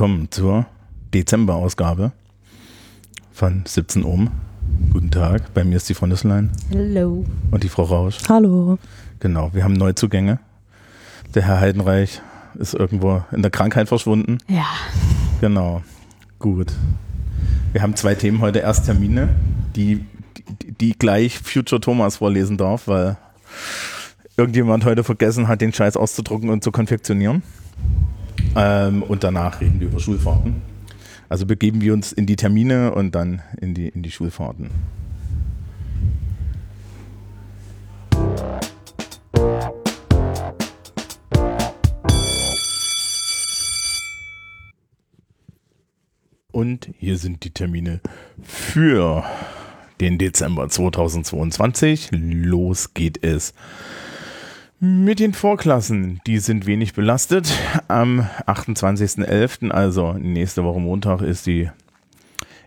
Willkommen 0.00 0.30
zur 0.30 0.64
Dezember-Ausgabe 1.12 2.12
von 3.32 3.64
17 3.66 4.02
Uhr. 4.02 4.28
Guten 4.94 5.10
Tag, 5.10 5.52
bei 5.52 5.62
mir 5.62 5.76
ist 5.76 5.90
die 5.90 5.92
Frau 5.92 6.06
Nüsslein. 6.06 6.50
Hallo. 6.72 7.26
Und 7.50 7.62
die 7.62 7.68
Frau 7.68 7.82
Rausch. 7.82 8.16
Hallo. 8.26 8.78
Genau, 9.18 9.52
wir 9.52 9.62
haben 9.62 9.74
Neuzugänge. 9.74 10.38
Der 11.34 11.42
Herr 11.42 11.60
Heidenreich 11.60 12.22
ist 12.58 12.72
irgendwo 12.72 13.22
in 13.30 13.42
der 13.42 13.50
Krankheit 13.50 13.88
verschwunden. 13.88 14.38
Ja. 14.48 14.64
Genau, 15.42 15.82
gut. 16.38 16.72
Wir 17.72 17.82
haben 17.82 17.94
zwei 17.94 18.14
Themen 18.14 18.40
heute, 18.40 18.60
erst 18.60 18.86
Termine, 18.86 19.28
die, 19.76 20.06
die, 20.62 20.72
die 20.72 20.98
gleich 20.98 21.38
Future 21.38 21.78
Thomas 21.78 22.16
vorlesen 22.16 22.56
darf, 22.56 22.88
weil 22.88 23.18
irgendjemand 24.38 24.86
heute 24.86 25.04
vergessen 25.04 25.46
hat, 25.46 25.60
den 25.60 25.74
Scheiß 25.74 25.98
auszudrucken 25.98 26.48
und 26.48 26.64
zu 26.64 26.72
konfektionieren. 26.72 27.42
Ähm, 28.56 29.02
und 29.02 29.24
danach 29.24 29.60
reden 29.60 29.80
wir 29.80 29.88
über 29.88 30.00
Schulfahrten. 30.00 30.62
Also 31.28 31.46
begeben 31.46 31.80
wir 31.80 31.92
uns 31.92 32.12
in 32.12 32.26
die 32.26 32.36
Termine 32.36 32.92
und 32.92 33.14
dann 33.14 33.42
in 33.60 33.74
die, 33.74 33.88
in 33.88 34.02
die 34.02 34.10
Schulfahrten. 34.10 34.70
Und 46.52 46.90
hier 46.98 47.16
sind 47.16 47.44
die 47.44 47.50
Termine 47.50 48.00
für 48.42 49.24
den 50.00 50.18
Dezember 50.18 50.68
2022. 50.68 52.10
Los 52.12 52.92
geht 52.92 53.22
es 53.22 53.54
mit 54.80 55.20
den 55.20 55.34
Vorklassen, 55.34 56.20
die 56.26 56.38
sind 56.38 56.64
wenig 56.64 56.94
belastet. 56.94 57.52
Am 57.88 58.26
28.11., 58.46 59.70
also 59.70 60.14
nächste 60.14 60.64
Woche 60.64 60.80
Montag, 60.80 61.20
ist 61.20 61.46
die 61.46 61.70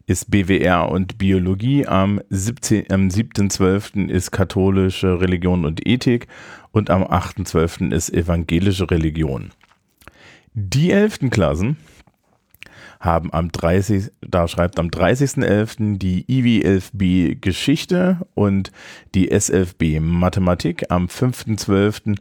ist 0.05 0.29
BWR 0.29 0.89
und 0.89 1.17
Biologie. 1.17 1.87
Am, 1.87 2.21
17, 2.29 2.91
am 2.91 3.07
7.12. 3.07 4.09
ist 4.09 4.31
katholische 4.31 5.21
Religion 5.21 5.65
und 5.65 5.87
Ethik 5.87 6.27
und 6.71 6.89
am 6.89 7.03
8.12. 7.03 7.91
ist 7.91 8.13
evangelische 8.13 8.91
Religion. 8.91 9.51
Die 10.53 10.91
11. 10.91 11.31
Klassen 11.31 11.77
haben 13.03 13.33
am 13.33 13.51
30, 13.51 14.11
da 14.21 14.47
schreibt 14.47 14.79
am 14.79 14.87
30.11. 14.87 15.97
die 15.97 16.23
IW11B 16.25 17.35
Geschichte 17.35 18.19
und 18.33 18.71
die 19.13 19.31
S11B 19.31 19.99
Mathematik, 19.99 20.85
am 20.89 21.07
5.12. 21.07 22.17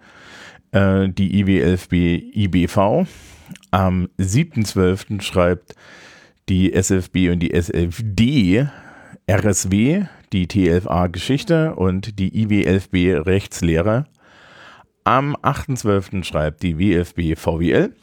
Äh, 0.73 1.09
die 1.11 1.45
IW11B 1.45 2.35
IBV, 2.35 3.07
am 3.71 4.09
7.12. 4.19 5.23
schreibt 5.23 5.77
die 6.48 6.73
SFB 6.73 7.31
und 7.31 7.39
die 7.39 7.55
SFD 7.55 8.67
RSW, 9.31 10.07
die 10.33 10.48
T11A 10.48 11.09
Geschichte 11.09 11.77
und 11.77 12.19
die 12.19 12.45
IW11B 12.45 13.25
Rechtslehre. 13.25 14.07
Am 15.05 15.37
8.12. 15.37 16.25
schreibt 16.25 16.65
die 16.65 16.77
WFB 16.79 17.39
VWL 17.39 17.95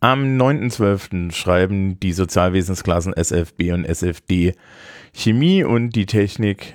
am 0.00 0.38
9.12. 0.38 1.32
schreiben 1.32 1.98
die 2.00 2.12
Sozialwesensklassen 2.12 3.12
SFB 3.14 3.72
und 3.72 3.84
SFD 3.84 4.54
Chemie 5.12 5.64
und 5.64 5.90
die 5.90 6.06
Technik, 6.06 6.74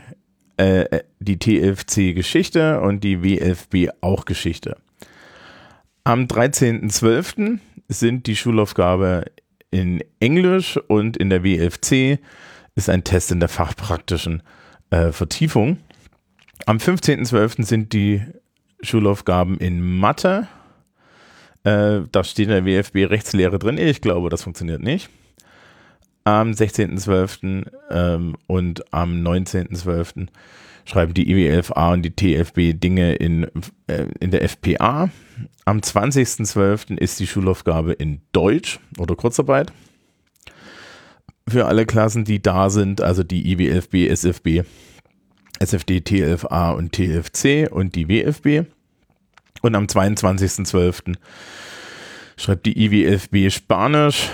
äh, 0.58 1.00
die 1.20 1.40
TFC 1.40 2.14
Geschichte 2.14 2.82
und 2.82 3.04
die 3.04 3.24
WFB 3.24 3.90
auch 4.02 4.26
Geschichte. 4.26 4.78
Am 6.04 6.26
13.12. 6.26 7.60
sind 7.88 8.28
die 8.28 8.36
Schulaufgabe 8.36 9.26
in 9.72 10.04
Englisch 10.20 10.78
und 10.88 11.16
in 11.16 11.30
der 11.30 11.44
WFC 11.44 12.20
ist 12.76 12.90
ein 12.90 13.04
Test 13.04 13.32
in 13.32 13.40
der 13.40 13.50
fachpraktischen 13.50 14.44
äh, 14.90 15.12
Vertiefung. 15.12 15.78
Am 16.66 16.78
15.12. 16.78 17.64
sind 17.64 17.94
die 17.94 18.22
Schulaufgaben 18.82 19.58
in 19.60 19.98
Mathe 19.98 20.48
äh, 21.64 22.02
da 22.12 22.24
steht 22.24 22.50
in 22.50 22.66
der 22.66 22.66
WFB 22.66 23.06
Rechtslehre 23.06 23.60
drin. 23.60 23.78
Ich 23.78 24.02
glaube, 24.02 24.30
das 24.30 24.44
funktioniert 24.44 24.82
nicht. 24.82 25.10
Am 26.26 26.52
16.12. 26.52 27.66
Ähm, 27.90 28.36
und 28.48 28.94
am 28.94 29.14
19.12. 29.24 30.28
schreiben 30.86 31.14
die 31.14 31.34
IW11A 31.34 31.94
und 31.94 32.02
die 32.04 32.16
TFB 32.16 32.80
Dinge 32.80 33.16
in, 33.16 33.48
äh, 33.88 34.08
in 34.20 34.32
der 34.32 34.44
FPA. 34.44 35.10
Am 35.66 35.80
20.12. 35.80 36.98
ist 36.98 37.20
die 37.20 37.28
Schulaufgabe 37.28 37.94
in 37.94 38.22
Deutsch 38.32 38.80
oder 38.98 39.16
Kurzarbeit. 39.16 39.72
Für 41.48 41.66
alle 41.66 41.86
Klassen, 41.86 42.24
die 42.24 42.42
da 42.42 42.70
sind, 42.70 43.02
also 43.02 43.24
die 43.24 43.56
IW11B, 43.56 44.10
SFB, 44.10 44.64
SFD, 45.60 45.98
T11A 45.98 46.74
und 46.74 46.94
TFC 46.94 47.70
und 47.72 47.96
die 47.96 48.08
WFB. 48.08 48.70
Und 49.64 49.76
am 49.76 49.86
22.12. 49.86 51.16
schreibt 52.36 52.66
die 52.66 52.84
IWFB 52.86 53.50
Spanisch, 53.50 54.30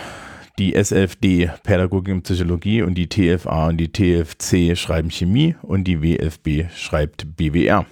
die 0.57 0.73
SFD 0.73 1.51
Pädagogik 1.62 2.16
und 2.16 2.23
Psychologie 2.23 2.81
und 2.81 2.95
die 2.95 3.07
TFA 3.07 3.68
und 3.68 3.78
die 3.78 3.91
TFC 3.91 4.75
schreiben 4.75 5.12
Chemie 5.12 5.56
und 5.62 5.84
die 5.84 6.01
WFB 6.01 6.75
schreibt 6.75 7.38
BWR. 7.38 7.85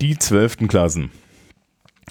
Die 0.00 0.18
12. 0.18 0.66
Klassen. 0.66 1.12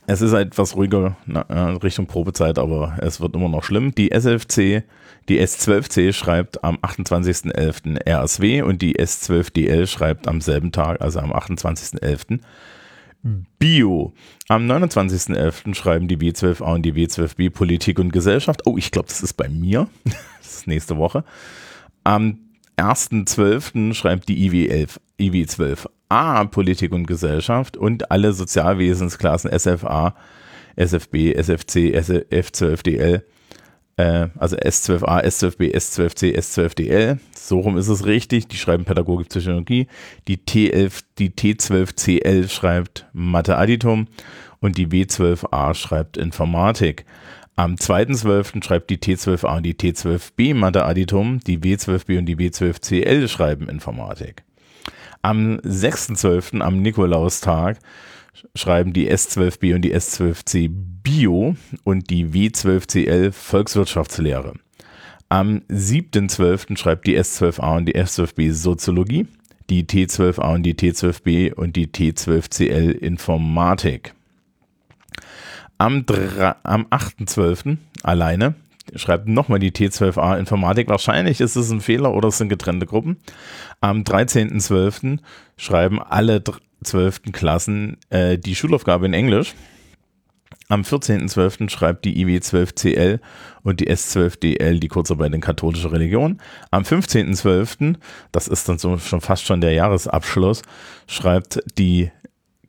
Es 0.08 0.22
ist 0.22 0.31
etwas 0.31 0.78
ruhiger 0.78 1.18
äh, 1.28 1.53
Richtung 1.53 2.08
Probezeit, 2.08 2.58
aber 2.58 2.98
es 3.02 3.19
wird 3.19 3.36
immer 3.36 3.50
noch 3.50 3.66
schlimm. 3.66 3.94
Die 3.94 4.12
SFC, 4.12 4.84
die 5.28 5.42
S12C 5.42 6.14
schreibt 6.14 6.64
am 6.64 6.78
28.11. 6.78 8.09
RSW 8.09 8.62
und 8.62 8.81
die 8.81 8.96
S12DL 8.96 9.86
schreibt 9.86 10.30
am 10.30 10.40
selben 10.40 10.72
Tag, 10.72 11.02
also 11.02 11.19
am 11.19 11.34
28.11. 11.34 12.40
Bio. 13.22 14.13
Am 14.47 14.69
29.11. 14.69 15.75
schreiben 15.75 16.07
die 16.07 16.18
W12A 16.18 16.75
und 16.75 16.84
die 16.84 16.94
W12B 16.94 17.50
Politik 17.50 18.00
und 18.00 18.12
Gesellschaft. 18.12 18.66
Oh, 18.66 18.78
ich 18.78 18.91
glaube, 18.91 19.09
das 19.09 19.22
ist 19.22 19.34
bei 19.34 19.50
mir. 19.50 19.88
Das 20.40 20.62
ist 20.62 20.68
nächste 20.68 20.97
Woche. 20.97 21.24
Am 22.03 22.40
1.12. 22.78 23.94
schreibt 23.94 24.28
die 24.30 24.50
IW11, 24.50 24.97
IW12A 25.19 26.47
Politik 26.47 26.91
und 26.91 27.06
Gesellschaft 27.06 27.78
und 27.78 28.09
alle 28.09 28.34
Sozialwesensklassen 28.34 29.51
SFA, 29.57 30.16
SFB, 30.75 31.34
SFC, 31.36 31.94
F12DL 32.31 33.16
äh, 33.16 33.22
also 34.00 34.56
S12a, 34.56 35.24
S12b, 35.24 35.76
S12c, 35.76 36.38
S12dl. 36.38 37.20
So 37.36 37.60
rum 37.60 37.78
ist 37.78 37.88
es 37.88 38.06
richtig. 38.06 38.48
Die 38.48 38.58
schreiben 38.58 38.86
Pädagogik 38.86 39.30
Psychologie. 39.30 39.88
Die 40.28 40.38
T11, 40.38 41.04
die 41.18 41.31
T12cl 41.31 42.50
schreibt 42.50 43.07
Mathe 43.13 43.57
Additum 43.57 44.07
und 44.60 44.78
die 44.78 44.88
W12a 44.88 45.74
schreibt 45.74 46.18
Informatik. 46.18 47.06
Am 47.56 47.75
2.12. 47.75 48.63
schreibt 48.63 48.90
die 48.90 49.00
T12a 49.00 49.57
und 49.57 49.63
die 49.63 49.74
T12b 49.74 50.56
Mathe 50.56 50.86
Additum, 50.86 51.42
die 51.42 51.57
W12b 51.57 52.19
und 52.19 52.25
die 52.25 52.38
W12cl 52.38 53.28
schreiben 53.28 53.68
Informatik. 53.68 54.44
Am 55.22 55.57
6.12., 55.57 56.62
am 56.62 56.81
Nikolaustag, 56.81 57.80
schreiben 58.56 58.94
die 58.94 59.12
S12B 59.12 59.75
und 59.75 59.81
die 59.81 59.95
S12C 59.95 60.69
Bio 60.69 61.56
und 61.83 62.09
die 62.09 62.27
W12CL 62.27 63.31
Volkswirtschaftslehre. 63.31 64.53
Am 65.30 65.62
7.12. 65.69 66.77
schreibt 66.77 67.06
die 67.07 67.19
S12A 67.19 67.77
und 67.77 67.86
die 67.86 67.95
S12B 67.95 68.51
Soziologie, 68.51 69.27
die 69.69 69.83
T12A 69.83 70.56
und 70.56 70.63
die 70.63 70.74
T12B 70.74 71.53
und 71.53 71.75
die 71.75 71.88
T12CL 71.88 72.91
Informatik. 72.91 74.13
Am, 75.77 76.03
am 76.63 76.86
8.12. 76.88 77.77
alleine 78.03 78.56
schreibt 78.95 79.27
nochmal 79.27 79.59
die 79.59 79.71
T12A 79.71 80.38
Informatik. 80.38 80.89
Wahrscheinlich 80.89 81.41
ist 81.41 81.56
es 81.56 81.69
ein 81.71 81.81
Fehler 81.81 82.13
oder 82.13 82.30
es 82.30 82.38
sind 82.38 82.50
getrennte 82.50 82.86
Gruppen. 82.86 83.18
Am 83.81 84.01
13.12. 84.01 85.19
schreiben 85.57 86.01
alle 86.01 86.41
12. 86.84 87.31
Klassen 87.31 87.98
äh, 88.10 88.38
die 88.38 88.56
Schulaufgabe 88.56 89.06
in 89.06 89.14
Englisch. 89.14 89.56
Am 90.68 90.84
14.12. 90.84 91.70
schreibt 91.70 92.06
die 92.06 92.24
IW12CL 92.24 93.20
und 93.64 93.80
die 93.80 93.90
S12DL 93.90 94.80
die 94.80 94.88
Kurzarbeit 94.88 95.34
in 95.34 95.42
katholischer 95.42 95.92
Religion. 95.92 96.40
Am 96.70 96.84
15.12., 96.84 97.96
das 98.31 98.48
ist 98.48 98.70
dann 98.70 98.78
so 98.78 98.98
schon 99.00 99.22
fast 99.22 99.46
schon 99.46 99.62
der 99.62 99.74
Jahresabschluss, 99.74 100.62
schreibt 101.08 101.60
die 101.78 102.12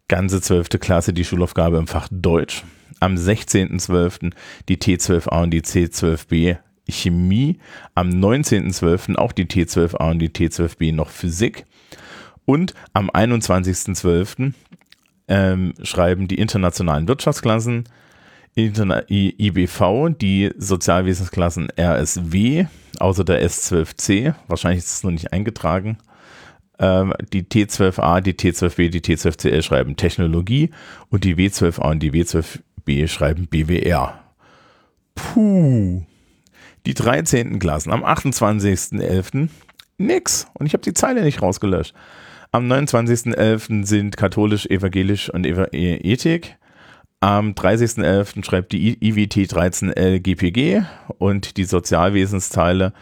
ganze 0.08 0.40
12. 0.40 0.70
Klasse 0.80 1.12
die 1.12 1.24
Schulaufgabe 1.24 1.76
im 1.76 1.86
Fach 1.86 2.08
Deutsch. 2.10 2.64
Am 3.00 3.16
16.12. 3.16 4.32
die 4.68 4.78
T12A 4.78 5.42
und 5.42 5.50
die 5.50 5.62
C12B 5.62 6.56
Chemie. 6.88 7.58
Am 7.94 8.08
19.12. 8.08 9.16
auch 9.16 9.32
die 9.32 9.46
T12A 9.46 10.10
und 10.10 10.18
die 10.18 10.30
T12B 10.30 10.94
noch 10.94 11.10
Physik. 11.10 11.64
Und 12.44 12.74
am 12.92 13.10
21.12. 13.10 14.52
Ähm, 15.28 15.74
schreiben 15.82 16.26
die 16.26 16.38
internationalen 16.38 17.06
Wirtschaftsklassen 17.06 17.84
Interna 18.54 19.02
IBV 19.08 20.10
die 20.20 20.50
Sozialwesensklassen 20.58 21.68
RSW, 21.78 22.66
außer 22.98 23.24
der 23.24 23.46
S12C, 23.46 24.34
wahrscheinlich 24.48 24.84
ist 24.84 24.92
es 24.92 25.04
noch 25.04 25.12
nicht 25.12 25.32
eingetragen. 25.32 25.98
Ähm, 26.78 27.14
die 27.32 27.42
T12A, 27.42 28.20
die 28.20 28.34
T12B, 28.34 28.88
die 28.88 29.00
T12CL 29.00 29.62
schreiben 29.62 29.96
Technologie 29.96 30.70
und 31.10 31.24
die 31.24 31.36
W12A 31.36 31.90
und 31.90 32.00
die 32.00 32.10
W12B 32.10 33.06
schreiben 33.06 33.46
BWR. 33.46 34.18
Puh. 35.14 36.02
Die 36.86 36.94
13. 36.94 37.58
Klassen 37.58 37.92
am 37.92 38.04
28.11. 38.04 39.48
nix. 39.98 40.46
Und 40.54 40.66
ich 40.66 40.72
habe 40.72 40.82
die 40.82 40.94
Zeile 40.94 41.22
nicht 41.22 41.42
rausgelöscht. 41.42 41.94
Am 42.52 42.70
29.11. 42.70 43.86
sind 43.86 44.16
katholisch, 44.16 44.66
evangelisch 44.66 45.30
und 45.30 45.46
e 45.46 45.96
Ethik. 46.02 46.56
Am 47.20 47.52
30.11. 47.52 48.44
schreibt 48.44 48.72
die 48.72 48.96
IWT 49.00 49.52
13L 49.52 50.18
GPG 50.18 50.82
und 51.18 51.58
die 51.58 51.64
Sozialwesensteile 51.64 52.92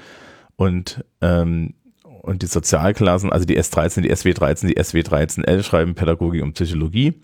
und, 0.57 1.05
ähm, 1.23 1.75
und 2.03 2.43
die 2.43 2.47
Sozialklassen, 2.47 3.33
also 3.33 3.47
die 3.47 3.59
S13, 3.59 4.03
die 4.03 4.13
SW13, 4.13 4.67
die 4.67 4.77
SW13L 4.77 5.63
schreiben 5.63 5.95
Pädagogik 5.95 6.43
und 6.43 6.53
Psychologie. 6.53 7.15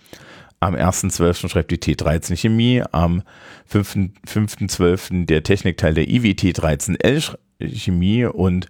Am 0.61 0.75
1.12. 0.75 1.50
schreibt 1.50 1.73
die 1.73 1.79
T13 1.79 2.37
Chemie, 2.37 2.82
am 2.93 3.23
5.12. 3.70 5.27
der 5.27 5.43
Technikteil 5.43 5.93
der 5.93 6.09
IWT 6.09 6.59
13L 6.59 7.35
Chemie 7.61 8.25
und 8.25 8.69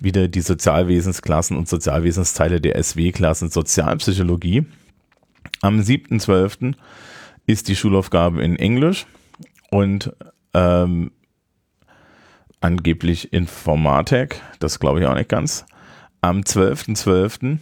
wieder 0.00 0.28
die 0.28 0.40
Sozialwesensklassen 0.40 1.56
und 1.56 1.68
Sozialwesensteile 1.68 2.60
der 2.60 2.82
SW-Klassen 2.82 3.50
Sozialpsychologie. 3.50 4.66
Am 5.60 5.80
7.12 5.80 6.74
ist 7.46 7.68
die 7.68 7.76
Schulaufgabe 7.76 8.42
in 8.42 8.56
Englisch 8.56 9.06
und 9.70 10.12
ähm, 10.52 11.10
angeblich 12.60 13.32
Informatik, 13.32 14.40
das 14.58 14.80
glaube 14.80 15.00
ich 15.00 15.06
auch 15.06 15.14
nicht 15.14 15.28
ganz. 15.28 15.66
Am 16.20 16.40
12.12. 16.40 16.96
.12. 16.96 17.58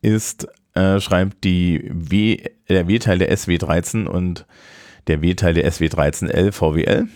ist, 0.00 0.48
äh, 0.74 1.00
schreibt 1.00 1.44
die 1.44 1.90
w, 1.92 2.42
der 2.68 2.88
W-Teil 2.88 3.18
der 3.18 3.36
SW13 3.36 4.06
und 4.06 4.46
der 5.06 5.20
W-Teil 5.20 5.54
der 5.54 5.70
SW13L 5.70 6.52
VWL. 6.52 7.08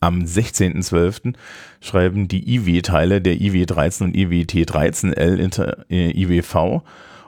Am 0.00 0.20
16.12. 0.20 1.34
schreiben 1.82 2.26
die 2.26 2.56
IW-Teile 2.56 3.20
der 3.20 3.34
IW13 3.34 4.04
und 4.04 4.16
IWT13L 4.16 5.84
äh, 5.90 6.10
IWV 6.18 6.82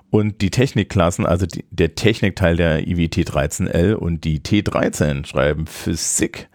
und 0.08 0.40
die 0.40 0.50
Technikklassen, 0.50 1.26
also 1.26 1.44
die, 1.44 1.66
der 1.70 1.94
Technikteil 1.94 2.56
der 2.56 2.80
IWT13L 2.86 3.92
und 3.92 4.24
die 4.24 4.40
T13 4.40 5.26
schreiben 5.26 5.66
Physik. 5.66 6.48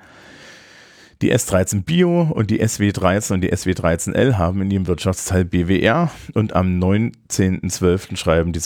Die 1.22 1.34
S13 1.34 1.84
Bio 1.84 2.22
und 2.22 2.52
die 2.52 2.64
SW13 2.64 3.34
und 3.34 3.42
die 3.42 3.52
SW13L 3.52 4.38
haben 4.38 4.62
in 4.62 4.72
ihrem 4.72 4.88
Wirtschaftsteil 4.88 5.46
BWR 5.46 6.12
und 6.34 6.56
am 6.56 6.80
19.12. 6.80 8.16
schreiben 8.16 8.54
die 8.54 8.60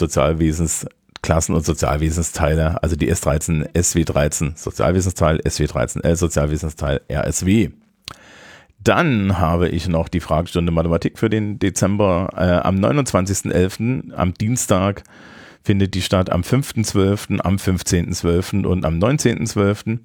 Sozialwesensklassen 1.22 1.56
und 1.56 1.66
Sozialwesensteile, 1.66 2.84
also 2.84 2.96
die 2.96 3.14
S13, 3.14 3.72
SW13 3.74 4.58
Sozialwesensteil, 4.58 5.40
SW13L 5.42 6.16
Sozialwesensteil 6.16 7.02
RSW. 7.10 7.70
Dann 8.84 9.38
habe 9.38 9.70
ich 9.70 9.88
noch 9.88 10.10
die 10.10 10.20
Fragestunde 10.20 10.72
Mathematik 10.72 11.20
für 11.20 11.30
den 11.30 11.60
Dezember. 11.60 12.30
Äh, 12.36 12.68
am 12.68 12.78
29.11., 12.78 14.14
am 14.14 14.34
Dienstag, 14.34 15.04
findet 15.64 15.94
die 15.94 16.02
statt 16.02 16.32
am 16.32 16.42
5.12., 16.42 17.40
am 17.40 17.58
15.12. 17.58 18.66
und 18.66 18.84
am 18.84 18.98
19.12. 18.98 20.00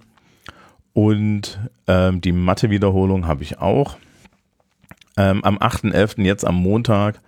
Und 0.92 1.58
ähm, 1.86 2.20
die 2.20 2.32
Mathe-Wiederholung 2.32 3.26
habe 3.26 3.42
ich 3.42 3.58
auch. 3.58 3.96
Ähm, 5.16 5.42
am 5.44 5.56
8.11., 5.56 6.22
jetzt 6.22 6.44
am 6.44 6.56
Montag, 6.56 7.22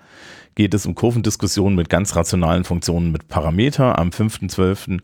geht 0.59 0.75
es 0.75 0.87
um 0.87 0.97
Kurvendiskussionen 0.97 1.77
mit 1.77 1.89
ganz 1.89 2.17
rationalen 2.17 2.65
Funktionen 2.65 3.13
mit 3.13 3.29
Parameter. 3.29 3.97
Am 3.97 4.09
5.12. 4.09 4.99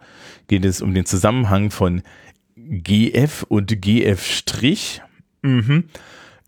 geht 0.48 0.64
es 0.64 0.82
um 0.82 0.92
den 0.94 1.06
Zusammenhang 1.06 1.70
von 1.70 2.02
GF 2.56 3.44
und 3.44 3.70
GF'. 3.70 5.00
Mhm. 5.42 5.84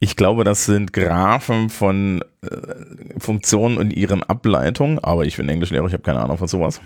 Ich 0.01 0.17
glaube, 0.17 0.43
das 0.43 0.65
sind 0.65 0.93
Graphen 0.93 1.71
von 1.71 2.25
äh, 2.43 2.49
Funktionen 3.17 3.79
und 3.79 3.93
ihren 3.93 4.25
Ableitungen, 4.25 4.99
aber 4.99 5.25
ich 5.25 5.37
bin 5.37 5.49
Englischlehrer, 5.49 5.87
ich 5.87 5.93
habe 5.93 6.03
keine 6.03 6.19
Ahnung 6.19 6.39
von 6.39 6.49
sowas. 6.49 6.81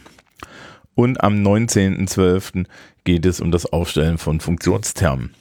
Und 0.94 1.24
am 1.24 1.42
19.12. 1.42 2.66
geht 3.04 3.24
es 3.24 3.40
um 3.40 3.50
das 3.50 3.64
Aufstellen 3.64 4.18
von 4.18 4.40
Funktionstermen. 4.40 5.32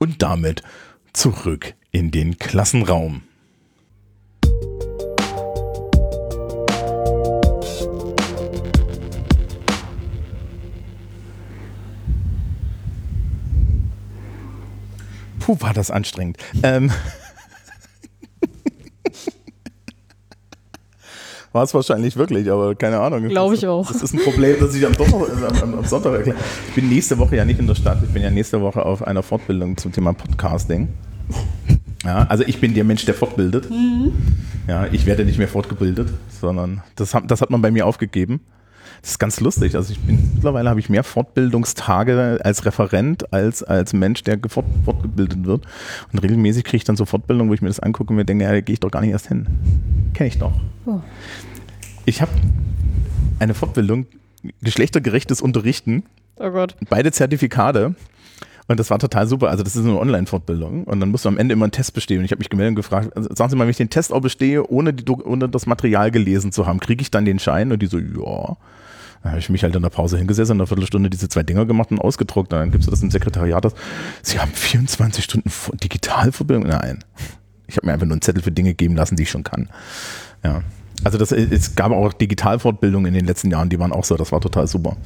Und 0.00 0.20
damit 0.20 0.64
zurück 1.12 1.74
in 1.92 2.10
den 2.10 2.38
Klassenraum. 2.38 3.22
Puh, 15.44 15.56
war 15.60 15.74
das 15.74 15.90
anstrengend. 15.90 16.38
Ähm. 16.62 16.90
War 21.52 21.64
es 21.64 21.74
wahrscheinlich 21.74 22.16
wirklich, 22.16 22.50
aber 22.50 22.74
keine 22.74 22.98
Ahnung. 22.98 23.28
Glaube 23.28 23.54
ich 23.54 23.66
auch. 23.66 23.86
Das 23.86 24.02
ist 24.02 24.14
ein 24.14 24.20
Problem, 24.20 24.56
das 24.58 24.74
ich 24.74 24.86
am, 24.86 24.96
Donnerstag, 24.96 25.62
am, 25.62 25.74
am 25.74 25.84
Sonntag 25.84 26.14
erkläre. 26.14 26.38
Ich 26.68 26.74
bin 26.74 26.88
nächste 26.88 27.18
Woche 27.18 27.36
ja 27.36 27.44
nicht 27.44 27.60
in 27.60 27.66
der 27.66 27.74
Stadt. 27.74 27.98
Ich 28.02 28.08
bin 28.08 28.22
ja 28.22 28.30
nächste 28.30 28.62
Woche 28.62 28.86
auf 28.86 29.06
einer 29.06 29.22
Fortbildung 29.22 29.76
zum 29.76 29.92
Thema 29.92 30.14
Podcasting. 30.14 30.88
Ja, 32.04 32.24
also 32.28 32.42
ich 32.46 32.58
bin 32.58 32.72
der 32.72 32.84
Mensch, 32.84 33.04
der 33.04 33.14
fortbildet. 33.14 33.68
Mhm. 33.70 34.12
Ja, 34.66 34.86
ich 34.90 35.04
werde 35.04 35.24
nicht 35.26 35.38
mehr 35.38 35.48
fortgebildet, 35.48 36.08
sondern 36.40 36.82
das 36.96 37.14
das 37.26 37.42
hat 37.42 37.50
man 37.50 37.60
bei 37.60 37.70
mir 37.70 37.86
aufgegeben. 37.86 38.40
Das 39.00 39.12
ist 39.12 39.18
ganz 39.18 39.40
lustig. 39.40 39.74
Also 39.74 39.92
ich 39.92 40.00
bin 40.00 40.32
mittlerweile 40.34 40.70
habe 40.70 40.80
ich 40.80 40.88
mehr 40.88 41.04
Fortbildungstage 41.04 42.40
als 42.42 42.64
Referent 42.64 43.32
als 43.32 43.62
als 43.62 43.92
Mensch, 43.92 44.22
der 44.22 44.38
fort, 44.48 44.66
fortgebildet 44.84 45.44
wird. 45.44 45.66
Und 46.12 46.18
regelmäßig 46.20 46.64
kriege 46.64 46.78
ich 46.78 46.84
dann 46.84 46.96
so 46.96 47.04
Fortbildungen, 47.04 47.50
wo 47.50 47.54
ich 47.54 47.62
mir 47.62 47.68
das 47.68 47.80
angucke 47.80 48.10
und 48.10 48.16
mir 48.16 48.24
denke, 48.24 48.44
ja, 48.44 48.50
da 48.50 48.60
gehe 48.60 48.74
ich 48.74 48.80
doch 48.80 48.90
gar 48.90 49.00
nicht 49.00 49.10
erst 49.10 49.28
hin. 49.28 49.46
Kenne 50.14 50.28
ich 50.28 50.38
doch. 50.38 50.52
Oh. 50.86 51.00
Ich 52.04 52.20
habe 52.20 52.32
eine 53.38 53.54
Fortbildung, 53.54 54.06
geschlechtergerechtes 54.60 55.40
Unterrichten. 55.40 56.04
Oh 56.36 56.50
Gott. 56.50 56.76
Beide 56.88 57.12
Zertifikate. 57.12 57.94
Und 58.72 58.80
das 58.80 58.88
war 58.88 58.98
total 58.98 59.26
super. 59.26 59.50
Also 59.50 59.62
das 59.62 59.76
ist 59.76 59.84
eine 59.84 59.98
Online-Fortbildung. 59.98 60.84
Und 60.84 60.98
dann 60.98 61.10
musst 61.10 61.26
du 61.26 61.28
am 61.28 61.36
Ende 61.36 61.52
immer 61.52 61.66
einen 61.66 61.72
Test 61.72 61.92
bestehen. 61.92 62.20
Und 62.20 62.24
ich 62.24 62.30
habe 62.30 62.38
mich 62.38 62.48
gemeldet 62.48 62.70
und 62.70 62.76
gefragt, 62.76 63.14
also 63.14 63.28
sagen 63.34 63.50
Sie 63.50 63.56
mal, 63.56 63.64
wenn 63.64 63.70
ich 63.70 63.76
den 63.76 63.90
Test 63.90 64.14
auch 64.14 64.22
bestehe, 64.22 64.66
ohne, 64.66 64.94
die, 64.94 65.10
ohne 65.10 65.46
das 65.50 65.66
Material 65.66 66.10
gelesen 66.10 66.52
zu 66.52 66.66
haben, 66.66 66.80
kriege 66.80 67.02
ich 67.02 67.10
dann 67.10 67.26
den 67.26 67.38
Schein? 67.38 67.70
Und 67.70 67.82
die 67.82 67.86
so, 67.86 67.98
ja. 67.98 68.56
Da 69.22 69.28
habe 69.28 69.38
ich 69.38 69.50
mich 69.50 69.62
halt 69.62 69.76
in 69.76 69.82
der 69.82 69.90
Pause 69.90 70.16
hingesessen 70.16 70.54
und 70.54 70.62
eine 70.62 70.66
Viertelstunde 70.66 71.10
diese 71.10 71.28
zwei 71.28 71.42
Dinger 71.42 71.66
gemacht 71.66 71.90
und 71.90 72.00
ausgedruckt. 72.00 72.50
Und 72.54 72.58
dann 72.58 72.70
gibst 72.70 72.86
du 72.88 72.90
das 72.90 73.02
im 73.02 73.10
Sekretariat. 73.10 73.62
Das, 73.62 73.74
Sie 74.22 74.40
haben 74.40 74.50
24 74.50 75.22
Stunden 75.22 75.50
Digitalverbindung? 75.82 76.70
Nein. 76.70 77.04
Ich 77.66 77.76
habe 77.76 77.86
mir 77.86 77.92
einfach 77.92 78.06
nur 78.06 78.14
einen 78.14 78.22
Zettel 78.22 78.42
für 78.42 78.52
Dinge 78.52 78.72
geben 78.72 78.96
lassen, 78.96 79.16
die 79.16 79.24
ich 79.24 79.30
schon 79.30 79.44
kann. 79.44 79.68
Ja. 80.42 80.62
Also 81.04 81.18
das, 81.18 81.30
es 81.30 81.74
gab 81.74 81.92
auch 81.92 82.14
Digitalfortbildungen 82.14 83.08
in 83.08 83.14
den 83.14 83.26
letzten 83.26 83.50
Jahren, 83.50 83.68
die 83.68 83.78
waren 83.78 83.92
auch 83.92 84.04
so, 84.04 84.16
das 84.16 84.32
war 84.32 84.40
total 84.40 84.66
super. 84.66 84.96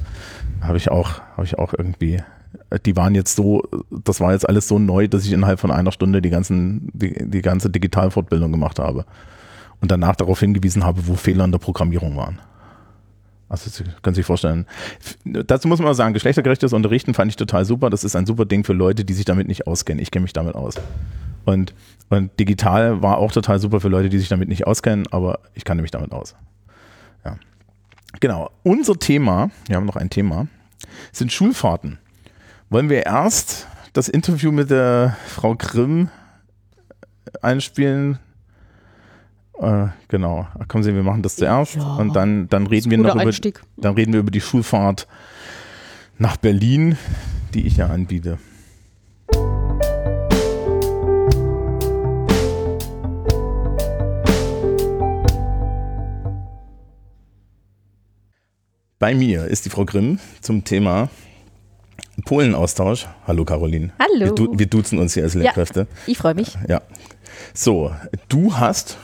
Habe 0.61 0.77
ich 0.77 0.89
auch, 0.89 1.19
habe 1.35 1.43
ich 1.43 1.57
auch 1.59 1.73
irgendwie, 1.73 2.21
die 2.85 2.95
waren 2.95 3.15
jetzt 3.15 3.35
so, 3.35 3.63
das 3.89 4.19
war 4.19 4.33
jetzt 4.33 4.47
alles 4.47 4.67
so 4.67 4.79
neu, 4.79 5.07
dass 5.07 5.25
ich 5.25 5.31
innerhalb 5.31 5.59
von 5.59 5.71
einer 5.71 5.91
Stunde 5.91 6.21
die 6.21 6.29
ganzen, 6.29 6.89
die, 6.93 7.29
die 7.29 7.41
ganze 7.41 7.69
Digitalfortbildung 7.69 8.51
gemacht 8.51 8.79
habe. 8.79 9.05
Und 9.79 9.91
danach 9.91 10.15
darauf 10.15 10.39
hingewiesen 10.39 10.83
habe, 10.83 11.07
wo 11.07 11.15
Fehler 11.15 11.45
in 11.45 11.51
der 11.51 11.59
Programmierung 11.59 12.17
waren. 12.17 12.39
Also 13.49 13.69
Sie 13.69 13.83
können 14.01 14.15
sich 14.15 14.25
vorstellen. 14.25 14.65
Dazu 15.23 15.67
muss 15.67 15.79
man 15.79 15.93
sagen, 15.93 16.13
geschlechtergerechtes 16.13 16.73
Unterrichten 16.73 17.13
fand 17.13 17.31
ich 17.31 17.37
total 17.37 17.63
super. 17.63 17.89
Das 17.89 18.03
ist 18.03 18.15
ein 18.15 18.25
super 18.25 18.45
Ding 18.45 18.63
für 18.63 18.73
Leute, 18.73 19.05
die 19.05 19.13
sich 19.13 19.25
damit 19.25 19.47
nicht 19.47 19.67
auskennen. 19.67 20.01
Ich 20.01 20.11
kenne 20.11 20.23
mich 20.23 20.33
damit 20.33 20.55
aus. 20.55 20.75
Und, 21.45 21.73
und 22.09 22.37
digital 22.39 23.01
war 23.01 23.19
auch 23.19 23.31
total 23.31 23.59
super 23.59 23.79
für 23.79 23.87
Leute, 23.87 24.09
die 24.09 24.19
sich 24.19 24.27
damit 24.27 24.49
nicht 24.49 24.67
auskennen, 24.67 25.07
aber 25.11 25.39
ich 25.53 25.63
kannte 25.63 25.81
mich 25.81 25.91
damit 25.91 26.11
aus. 26.11 26.35
Ja. 27.23 27.37
Genau. 28.19 28.49
Unser 28.63 28.95
Thema, 28.99 29.49
wir 29.67 29.77
haben 29.77 29.85
noch 29.85 29.95
ein 29.95 30.09
Thema, 30.09 30.47
sind 31.13 31.31
Schulfahrten. 31.31 31.99
Wollen 32.69 32.89
wir 32.89 33.05
erst 33.05 33.65
das 33.93 34.09
Interview 34.09 34.51
mit 34.51 34.69
der 34.69 35.15
Frau 35.25 35.55
Grimm 35.55 36.09
einspielen? 37.41 38.19
Äh, 39.57 39.87
genau. 40.09 40.47
Kommen 40.67 40.83
Sie, 40.83 40.93
wir 40.93 41.01
machen 41.01 41.21
das 41.21 41.37
zuerst 41.37 41.75
ja, 41.75 41.95
und 41.95 42.13
dann, 42.13 42.49
dann 42.49 42.67
reden 42.67 42.91
wir 42.91 42.97
noch 42.97 43.15
über, 43.15 43.31
dann 43.77 43.93
reden 43.93 44.11
wir 44.11 44.19
über 44.19 44.31
die 44.31 44.41
Schulfahrt 44.41 45.07
nach 46.17 46.35
Berlin, 46.35 46.97
die 47.53 47.65
ich 47.65 47.77
ja 47.77 47.87
anbiete. 47.87 48.37
Bei 58.99 59.15
mir 59.15 59.45
ist 59.45 59.63
die 59.63 59.69
Frau 59.69 59.85
Grimm 59.85 60.19
zum 60.41 60.65
Thema 60.65 61.09
Polen-Austausch. 62.25 63.07
Hallo 63.25 63.45
Caroline. 63.45 63.91
Hallo. 63.99 64.25
Wir, 64.25 64.31
du, 64.33 64.57
wir 64.57 64.65
duzen 64.65 64.99
uns 64.99 65.13
hier 65.13 65.23
als 65.23 65.35
Lehrkräfte. 65.35 65.81
Ja, 65.81 65.87
ich 66.07 66.17
freue 66.17 66.33
mich. 66.33 66.57
Ja. 66.67 66.81
So, 67.53 67.91
du 68.29 68.57
hast 68.57 68.97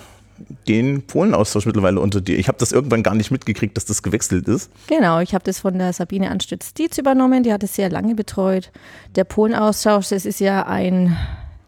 den 0.68 1.04
Polen-Austausch 1.04 1.66
mittlerweile 1.66 2.00
unter 2.00 2.22
dir. 2.22 2.38
Ich 2.38 2.48
habe 2.48 2.58
das 2.58 2.72
irgendwann 2.72 3.04
gar 3.04 3.16
nicht 3.16 3.32
mitgekriegt, 3.32 3.78
dass 3.78 3.86
das 3.86 4.04
gewechselt 4.04 4.48
ist. 4.48 4.72
Genau, 4.88 5.20
ich 5.20 5.34
habe 5.34 5.44
das 5.44 5.60
von 5.60 5.78
der 5.78 5.94
Sabine 5.94 6.32
Anstütz-Dietz 6.32 6.98
übernommen. 6.98 7.44
Die 7.44 7.54
hat 7.54 7.64
es 7.64 7.76
sehr 7.76 7.90
lange 7.90 8.16
betreut. 8.16 8.72
Der 9.16 9.24
Polen-Austausch, 9.24 10.10
das 10.10 10.26
ist 10.26 10.40
ja 10.40 10.66
ein, 10.66 11.16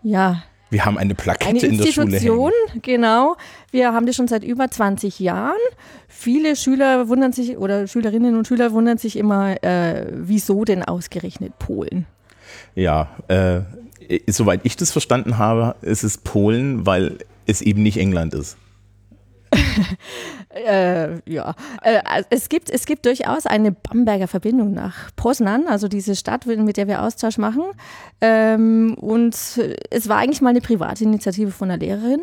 ja, 0.03 0.43
wir 0.75 0.83
haben 0.83 0.97
eine 0.97 1.15
Plakette 1.15 1.47
eine 1.47 1.59
in 1.59 1.77
der 1.77 1.85
Schule. 1.85 2.07
Institution, 2.07 2.51
genau. 2.81 3.37
Wir 3.71 3.93
haben 3.93 4.05
das 4.05 4.17
schon 4.17 4.27
seit 4.27 4.43
über 4.43 4.69
20 4.69 5.21
Jahren. 5.21 5.55
Viele 6.09 6.57
Schüler 6.57 7.07
wundern 7.07 7.31
sich 7.31 7.57
oder 7.57 7.87
Schülerinnen 7.87 8.35
und 8.35 8.45
Schüler 8.45 8.73
wundern 8.73 8.97
sich 8.97 9.15
immer, 9.15 9.63
äh, 9.63 10.05
wieso 10.11 10.65
denn 10.65 10.83
ausgerechnet 10.83 11.57
Polen? 11.59 12.07
Ja, 12.75 13.07
äh, 13.29 13.61
soweit 14.27 14.61
ich 14.63 14.75
das 14.75 14.91
verstanden 14.91 15.37
habe, 15.37 15.77
ist 15.81 16.03
es 16.03 16.17
Polen, 16.17 16.85
weil 16.85 17.19
es 17.45 17.61
eben 17.61 17.81
nicht 17.81 17.95
England 17.95 18.33
ist. 18.33 18.57
äh, 20.49 21.19
ja, 21.29 21.55
äh, 21.81 22.01
es, 22.29 22.49
gibt, 22.49 22.69
es 22.69 22.85
gibt 22.85 23.05
durchaus 23.05 23.45
eine 23.45 23.71
Bamberger 23.71 24.27
Verbindung 24.27 24.73
nach 24.73 25.09
Poznan, 25.15 25.67
also 25.67 25.87
diese 25.87 26.15
Stadt, 26.15 26.45
mit 26.45 26.77
der 26.77 26.87
wir 26.87 27.03
Austausch 27.03 27.37
machen. 27.37 27.63
Ähm, 28.21 28.95
und 28.99 29.35
es 29.89 30.09
war 30.09 30.17
eigentlich 30.17 30.41
mal 30.41 30.49
eine 30.49 30.61
private 30.61 31.03
Initiative 31.03 31.51
von 31.51 31.69
einer 31.69 31.79
Lehrerin, 31.79 32.21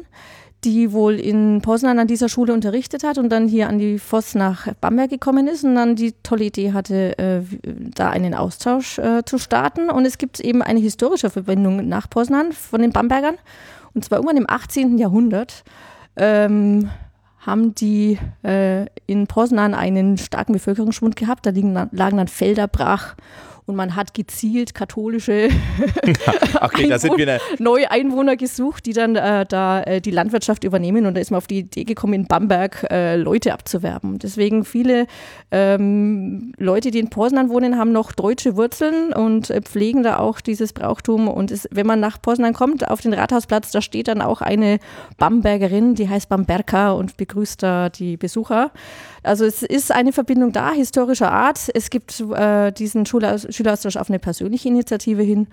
die 0.65 0.93
wohl 0.93 1.15
in 1.15 1.61
Poznan 1.61 1.99
an 1.99 2.07
dieser 2.07 2.29
Schule 2.29 2.53
unterrichtet 2.53 3.03
hat 3.03 3.19
und 3.19 3.31
dann 3.31 3.49
hier 3.49 3.69
an 3.69 3.79
die 3.79 3.99
Voss 3.99 4.35
nach 4.35 4.73
Bamberg 4.81 5.11
gekommen 5.11 5.49
ist 5.49 5.65
und 5.65 5.75
dann 5.75 5.97
die 5.97 6.13
tolle 6.23 6.45
Idee 6.45 6.73
hatte, 6.73 7.19
äh, 7.19 7.43
da 7.63 8.11
einen 8.11 8.35
Austausch 8.35 8.99
äh, 8.99 9.25
zu 9.25 9.39
starten. 9.39 9.91
Und 9.91 10.05
es 10.05 10.19
gibt 10.19 10.41
eben 10.41 10.63
eine 10.63 10.81
historische 10.81 11.31
Verbindung 11.31 11.89
nach 11.89 12.09
Poznan 12.09 12.53
von 12.53 12.81
den 12.81 12.93
Bambergern. 12.93 13.37
Und 13.95 14.05
zwar 14.05 14.19
irgendwann 14.19 14.39
im 14.39 14.49
18. 14.49 14.99
Jahrhundert. 14.99 15.65
Ähm, 16.17 16.91
haben 17.45 17.75
die 17.75 18.19
äh, 18.45 18.87
in 19.07 19.27
Poznan 19.27 19.75
einen 19.75 20.17
starken 20.17 20.53
Bevölkerungsschwund 20.53 21.17
gehabt. 21.17 21.45
Da 21.45 21.51
liegen, 21.51 21.75
lagen 21.75 22.17
dann 22.17 22.29
Felder 22.29 22.69
brach 22.69 23.17
und 23.67 23.77
man 23.77 23.95
hat 23.95 24.15
gezielt 24.15 24.75
katholische 24.75 25.49
okay, 26.61 26.93
Einwohner, 26.93 27.39
neue 27.59 27.91
Einwohner 27.91 28.37
gesucht, 28.37 28.87
die 28.87 28.93
dann 28.93 29.17
äh, 29.17 29.47
da 29.47 29.83
äh, 29.83 30.01
die 30.01 30.11
Landwirtschaft 30.11 30.65
übernehmen 30.65 31.07
und 31.07 31.15
da 31.15 31.21
ist 31.21 31.31
man 31.31 31.39
auf 31.39 31.47
die 31.47 31.61
Idee 31.61 31.85
gekommen, 31.85 32.15
in 32.15 32.27
Bamberg 32.27 32.87
äh, 32.91 33.17
Leute 33.17 33.53
abzuwerben. 33.53 34.19
Deswegen 34.19 34.65
viele 34.65 35.07
ähm, 35.51 36.53
Leute, 36.59 36.91
die 36.91 36.99
in 36.99 37.11
Poznan 37.11 37.51
wohnen, 37.51 37.79
haben 37.79 37.93
noch 37.93 38.13
deutsche 38.13 38.57
Wurzeln 38.57 39.13
und 39.13 39.51
äh, 39.51 39.63
pflegen 39.63 40.03
da 40.03 40.19
auch 40.19 40.41
dieses 40.41 40.73
Brauchtum 40.73 41.29
und 41.29 41.51
es, 41.51 41.69
wenn 41.71 41.87
man 41.87 42.01
nach 42.01 42.21
Poznan 42.21 42.55
kommt, 42.55 42.89
auf 42.89 43.01
den 43.01 43.15
Rathausplatz, 43.15 43.71
da 43.71 43.81
steht 43.81 44.09
dann 44.09 44.23
auch 44.23 44.41
eine 44.41 44.79
Bambergerin, 45.19 45.95
die 45.95 46.09
heißt 46.09 46.29
Bamberka 46.29 46.93
und 46.93 47.17
begrüßt 47.17 47.63
da 47.63 47.89
die 47.91 48.17
Besucher. 48.17 48.73
Also 49.23 49.45
es 49.45 49.63
ist 49.63 49.93
eine 49.93 50.13
Verbindung 50.13 50.53
da, 50.53 50.73
historischer 50.73 51.31
Art. 51.31 51.71
Es 51.75 51.91
gibt 51.91 52.21
äh, 52.21 52.73
diesen 52.73 53.07
Schulaus 53.07 53.47
Schüleraustausch 53.53 53.97
auf 53.97 54.09
eine 54.09 54.19
persönliche 54.19 54.69
Initiative 54.69 55.23
hin. 55.23 55.49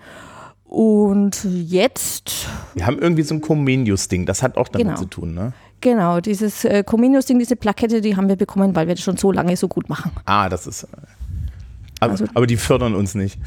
Und 0.64 1.44
jetzt. 1.44 2.46
Wir 2.74 2.86
haben 2.86 2.98
irgendwie 2.98 3.22
so 3.22 3.34
ein 3.34 3.40
Comenius-Ding, 3.40 4.24
das 4.24 4.42
hat 4.42 4.56
auch 4.56 4.68
damit 4.68 4.86
genau. 4.86 4.98
zu 4.98 5.06
tun, 5.06 5.34
ne? 5.34 5.52
Genau, 5.80 6.20
dieses 6.20 6.64
äh, 6.64 6.84
Comenius-Ding, 6.84 7.38
diese 7.38 7.56
Plakette, 7.56 8.00
die 8.00 8.14
haben 8.14 8.28
wir 8.28 8.36
bekommen, 8.36 8.76
weil 8.76 8.86
wir 8.86 8.94
das 8.94 9.02
schon 9.02 9.16
so 9.16 9.32
lange 9.32 9.56
so 9.56 9.66
gut 9.66 9.88
machen. 9.88 10.12
Ah, 10.26 10.48
das 10.48 10.66
ist. 10.66 10.84
Äh, 10.84 10.88
aber, 12.00 12.12
also, 12.12 12.24
aber 12.32 12.46
die 12.46 12.56
fördern 12.56 12.94
uns 12.94 13.14
nicht. 13.14 13.38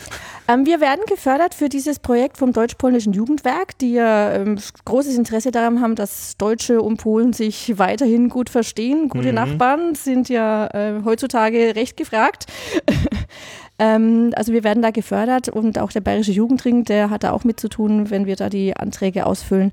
Ähm, 0.47 0.65
wir 0.65 0.79
werden 0.79 1.01
gefördert 1.07 1.55
für 1.55 1.69
dieses 1.69 1.97
Projekt 1.99 2.37
vom 2.37 2.53
Deutsch-Polnischen 2.53 3.11
Jugendwerk, 3.11 3.77
die 3.79 3.93
ja 3.93 4.31
ähm, 4.33 4.59
großes 4.85 5.17
Interesse 5.17 5.51
daran 5.51 5.81
haben, 5.81 5.95
dass 5.95 6.37
Deutsche 6.37 6.81
und 6.81 6.97
Polen 6.97 7.33
sich 7.33 7.79
weiterhin 7.79 8.29
gut 8.29 8.49
verstehen. 8.49 9.09
Gute 9.09 9.29
mhm. 9.29 9.35
Nachbarn 9.35 9.95
sind 9.95 10.29
ja 10.29 10.67
äh, 10.67 11.01
heutzutage 11.03 11.75
recht 11.75 11.97
gefragt. 11.97 12.45
ähm, 13.79 14.31
also 14.35 14.53
wir 14.53 14.63
werden 14.63 14.81
da 14.81 14.91
gefördert 14.91 15.49
und 15.49 15.79
auch 15.79 15.91
der 15.91 16.01
Bayerische 16.01 16.31
Jugendring, 16.31 16.83
der 16.83 17.09
hat 17.09 17.23
da 17.23 17.31
auch 17.31 17.43
mit 17.43 17.59
zu 17.59 17.69
tun, 17.69 18.09
wenn 18.09 18.25
wir 18.25 18.35
da 18.35 18.49
die 18.49 18.75
Anträge 18.75 19.25
ausfüllen. 19.25 19.71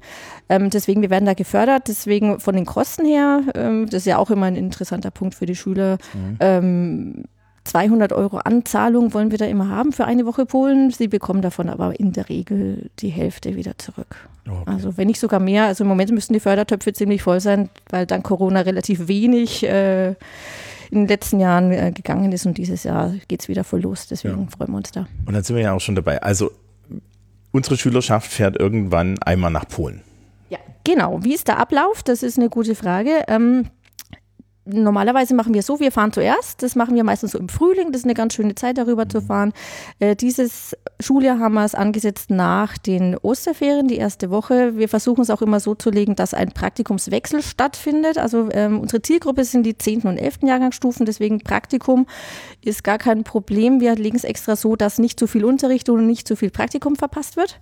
Ähm, 0.49 0.71
deswegen, 0.71 1.03
wir 1.03 1.11
werden 1.11 1.27
da 1.27 1.35
gefördert. 1.35 1.89
Deswegen 1.89 2.41
von 2.41 2.55
den 2.55 2.67
Kosten 2.67 3.05
her, 3.05 3.43
ähm, 3.55 3.87
das 3.87 4.03
ist 4.03 4.07
ja 4.07 4.19
auch 4.19 4.31
immer 4.31 4.47
ein 4.47 4.57
interessanter 4.57 5.11
Punkt 5.11 5.35
für 5.35 5.47
die 5.47 5.57
Schüler. 5.57 5.99
Mhm 6.13 6.39
ähm, 6.41 7.25
200 7.65 8.13
Euro 8.13 8.39
Anzahlung 8.39 9.13
wollen 9.13 9.31
wir 9.31 9.39
da 9.39 9.45
immer 9.45 9.69
haben 9.69 9.93
für 9.93 10.07
eine 10.07 10.25
Woche 10.27 10.47
Polen. 10.47 10.91
Sie 10.91 11.09
bekommen 11.09 11.43
davon 11.43 11.69
aber 11.69 12.01
in 12.01 12.13
der 12.13 12.29
Regel 12.29 12.91
die 12.99 13.11
Hälfte 13.11 13.55
wieder 13.55 13.77
zurück. 13.79 14.29
Okay. 14.49 14.63
Also 14.67 14.97
wenn 14.97 15.07
nicht 15.07 15.21
sogar 15.21 15.41
mehr. 15.41 15.67
Also 15.67 15.85
im 15.85 15.89
Moment 15.89 16.11
müssten 16.11 16.33
die 16.33 16.41
Fördertöpfe 16.41 16.93
ziemlich 16.93 17.23
voll 17.23 17.41
sein, 17.41 17.69
weil 17.91 18.07
dank 18.07 18.25
Corona 18.25 18.63
relativ 18.63 19.09
wenig 19.09 19.63
äh, 19.63 20.15
in 20.91 21.03
den 21.03 21.09
letzten 21.09 21.41
Jahren 21.41 21.71
äh, 21.73 21.93
gegangen 21.93 22.33
ist 22.33 22.47
und 22.47 22.59
dieses 22.59 22.85
Jahr 22.85 23.15
geht 23.29 23.43
es 23.43 23.49
wieder 23.49 23.65
voll 23.65 23.81
los. 23.81 24.07
Deswegen 24.09 24.43
ja. 24.43 24.49
freuen 24.57 24.71
wir 24.73 24.77
uns 24.79 24.91
da. 24.91 25.07
Und 25.27 25.35
dann 25.35 25.43
sind 25.43 25.57
wir 25.57 25.63
ja 25.63 25.73
auch 25.73 25.81
schon 25.81 25.95
dabei. 25.95 26.23
Also 26.23 26.51
unsere 27.53 27.77
Schülerschaft 27.77 28.31
fährt 28.31 28.59
irgendwann 28.59 29.19
einmal 29.23 29.51
nach 29.51 29.69
Polen. 29.69 30.03
Ja, 30.49 30.59
genau. 30.85 31.23
Wie 31.23 31.35
ist 31.35 31.49
der 31.49 31.59
Ablauf? 31.59 32.03
Das 32.03 32.23
ist 32.23 32.39
eine 32.39 32.49
gute 32.49 32.75
Frage. 32.75 33.25
Ähm, 33.29 33.67
normalerweise 34.65 35.35
machen 35.35 35.55
wir 35.55 35.63
so, 35.63 35.81
wir 35.81 35.93
fahren 35.93 36.13
zuerst, 36.13 36.63
das 36.63 36.77
machen 36.77 36.95
wir 36.95 37.05
meistens 37.05 37.33
so 37.33 37.39
im 37.39 37.49
Frühling, 37.49 37.93
das 37.93 38.01
ist 38.01 38.05
eine 38.05 38.15
ganz 38.15 38.35
schöne 38.35 38.55
Zeit 38.55 38.79
darüber 38.79 39.09
zu 39.09 39.21
fahren. 39.23 39.53
Äh, 39.99 40.17
dieses 40.17 40.77
Schuljahr 41.01 41.39
haben 41.39 41.55
wir 41.55 41.65
es 41.65 41.75
angesetzt 41.75 42.31
nach 42.31 42.77
den 42.79 43.17
Osterferien, 43.17 43.89
die 43.89 43.97
erste 43.97 44.31
Woche. 44.31 44.77
Wir 44.77 44.89
versuchen 44.89 45.23
es 45.23 45.31
auch 45.31 45.43
immer 45.43 45.61
so 45.61 45.75
zu 45.75 45.91
legen, 45.91 46.15
dass 46.15 46.35
ein 46.35 46.53
Praktikumswechsel 46.53 47.43
stattfindet. 47.43 48.19
Also 48.19 48.49
ähm, 48.53 48.81
unsere 48.81 49.03
Zielgruppe 49.03 49.45
sind 49.45 49.65
die 49.65 49.77
10. 49.77 50.03
und 50.03 50.19
11. 50.19 50.41
Jahrgangsstufen, 50.43 51.07
deswegen 51.07 51.41
Praktikum 51.41 52.07
ist 52.63 52.85
gar 52.85 52.99
kein 52.99 53.25
Problem. 53.25 53.81
Wir 53.81 53.95
legen 53.95 54.17
es 54.17 54.25
extra 54.25 54.57
so, 54.57 54.77
dass 54.77 54.99
nicht 54.99 55.19
zu 55.19 55.27
viel 55.27 55.45
Unterricht 55.45 55.89
und 55.89 56.07
nicht 56.07 56.29
zu 56.29 56.37
viel 56.37 56.51
Praktikum 56.51 56.97
verpasst 56.97 57.37
wird. 57.37 57.59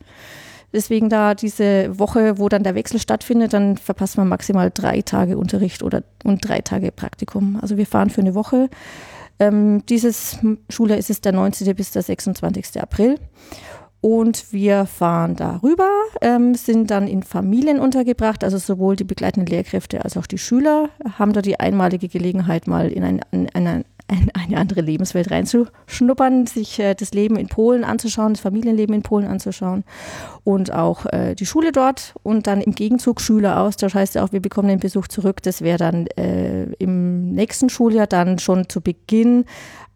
Deswegen 0.72 1.08
da 1.08 1.34
diese 1.34 1.98
Woche, 1.98 2.38
wo 2.38 2.48
dann 2.48 2.62
der 2.62 2.74
Wechsel 2.74 3.00
stattfindet, 3.00 3.52
dann 3.52 3.76
verpasst 3.76 4.18
man 4.18 4.28
maximal 4.28 4.70
drei 4.72 5.00
Tage 5.00 5.38
Unterricht 5.38 5.82
oder 5.82 6.02
und 6.24 6.46
drei 6.46 6.60
Tage 6.60 6.92
Praktikum. 6.92 7.58
Also 7.60 7.76
wir 7.76 7.86
fahren 7.86 8.10
für 8.10 8.20
eine 8.20 8.34
Woche. 8.34 8.68
Ähm, 9.38 9.84
dieses 9.86 10.38
Schuljahr 10.68 10.98
ist 10.98 11.10
es 11.10 11.20
der 11.20 11.32
19. 11.32 11.74
bis 11.74 11.92
der 11.92 12.02
26. 12.02 12.80
April. 12.82 13.18
Und 14.00 14.52
wir 14.52 14.86
fahren 14.86 15.34
darüber, 15.34 15.88
ähm, 16.20 16.54
sind 16.54 16.90
dann 16.90 17.08
in 17.08 17.24
Familien 17.24 17.80
untergebracht, 17.80 18.44
also 18.44 18.56
sowohl 18.56 18.94
die 18.94 19.04
begleitenden 19.04 19.52
Lehrkräfte 19.52 20.04
als 20.04 20.16
auch 20.16 20.26
die 20.26 20.38
Schüler 20.38 20.90
haben 21.18 21.32
da 21.32 21.42
die 21.42 21.58
einmalige 21.58 22.06
Gelegenheit, 22.06 22.68
mal 22.68 22.92
in 22.92 23.02
ein, 23.02 23.20
in 23.32 23.48
ein, 23.66 23.84
in 24.10 24.30
eine 24.34 24.56
andere 24.56 24.80
Lebenswelt 24.80 25.30
reinzuschnuppern, 25.30 26.46
sich 26.46 26.78
äh, 26.78 26.94
das 26.94 27.12
Leben 27.12 27.36
in 27.36 27.48
Polen 27.48 27.84
anzuschauen, 27.84 28.32
das 28.34 28.40
Familienleben 28.40 28.94
in 28.94 29.02
Polen 29.02 29.26
anzuschauen 29.26 29.84
und 30.44 30.72
auch 30.72 31.06
äh, 31.06 31.34
die 31.34 31.46
Schule 31.46 31.72
dort 31.72 32.14
und 32.22 32.46
dann 32.46 32.60
im 32.60 32.72
Gegenzug 32.72 33.20
Schüleraustausch 33.20 33.94
heißt 33.94 34.14
ja 34.14 34.24
auch, 34.24 34.32
wir 34.32 34.40
bekommen 34.40 34.68
den 34.68 34.80
Besuch 34.80 35.08
zurück. 35.08 35.42
Das 35.42 35.60
wäre 35.60 35.78
dann 35.78 36.06
äh, 36.16 36.64
im 36.78 37.32
nächsten 37.32 37.68
Schuljahr 37.68 38.06
dann 38.06 38.38
schon 38.38 38.68
zu 38.68 38.80
Beginn 38.80 39.44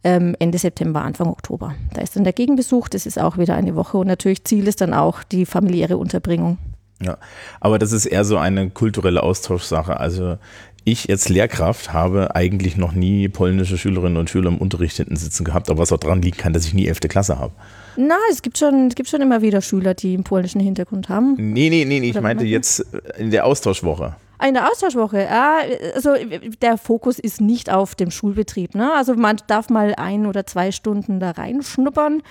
ähm, 0.04 0.37
Ende 0.38 0.59
September, 0.59 1.02
Anfang 1.02 1.28
Oktober. 1.28 1.75
Da 1.95 2.02
ist 2.02 2.16
dann 2.16 2.25
der 2.25 2.33
Gegenbesuch, 2.33 2.88
das 2.88 3.07
ist 3.07 3.19
auch 3.19 3.38
wieder 3.38 3.54
eine 3.54 3.76
Woche 3.76 3.97
und 3.97 4.09
natürlich 4.09 4.45
Ziel 4.45 4.69
ist 4.69 4.81
dann 4.81 4.95
auch 4.95 5.23
die 5.23 5.47
familiäre 5.47 5.97
Unterbringung. 5.97 6.59
Ja, 7.04 7.19
aber 7.61 7.78
das 7.78 7.92
ist 7.92 8.07
eher 8.07 8.25
so 8.25 8.37
eine 8.37 8.71
kulturelle 8.71 9.23
Austauschsache. 9.23 9.99
Also 9.99 10.37
ich 10.84 11.08
als 11.10 11.28
Lehrkraft 11.28 11.92
habe 11.92 12.34
eigentlich 12.34 12.76
noch 12.76 12.92
nie 12.92 13.28
polnische 13.28 13.78
Schülerinnen 13.78 14.16
und 14.16 14.30
Schüler 14.30 14.48
im 14.48 14.58
Unterricht 14.58 14.96
hinten 14.96 15.16
sitzen 15.16 15.44
gehabt, 15.44 15.70
aber 15.70 15.80
was 15.80 15.92
auch 15.92 15.98
daran 15.98 16.22
liegen 16.22 16.36
kann, 16.36 16.52
dass 16.52 16.64
ich 16.64 16.74
nie 16.74 16.86
11. 16.86 17.00
Klasse 17.08 17.38
habe. 17.38 17.52
Na, 17.96 18.16
es 18.30 18.42
gibt 18.42 18.58
schon, 18.58 18.88
es 18.88 18.94
gibt 18.94 19.08
schon 19.08 19.20
immer 19.20 19.42
wieder 19.42 19.60
Schüler, 19.60 19.94
die 19.94 20.14
einen 20.14 20.24
polnischen 20.24 20.60
Hintergrund 20.60 21.08
haben. 21.08 21.34
Nee, 21.36 21.70
nee, 21.70 21.84
nee, 21.84 22.00
nee 22.00 22.10
ich 22.10 22.20
meinte 22.20 22.44
jetzt 22.44 22.84
in 23.18 23.30
der 23.30 23.46
Austauschwoche. 23.46 24.16
In 24.46 24.54
der 24.54 24.68
Austauschwoche, 24.68 25.22
ja, 25.22 25.58
also 25.94 26.14
der 26.60 26.76
Fokus 26.76 27.20
ist 27.20 27.40
nicht 27.40 27.70
auf 27.70 27.94
dem 27.94 28.10
Schulbetrieb. 28.10 28.74
Ne? 28.74 28.92
Also 28.92 29.14
man 29.14 29.36
darf 29.46 29.68
mal 29.68 29.94
ein 29.96 30.26
oder 30.26 30.46
zwei 30.46 30.72
Stunden 30.72 31.20
da 31.20 31.30
reinschnuppern. 31.30 32.22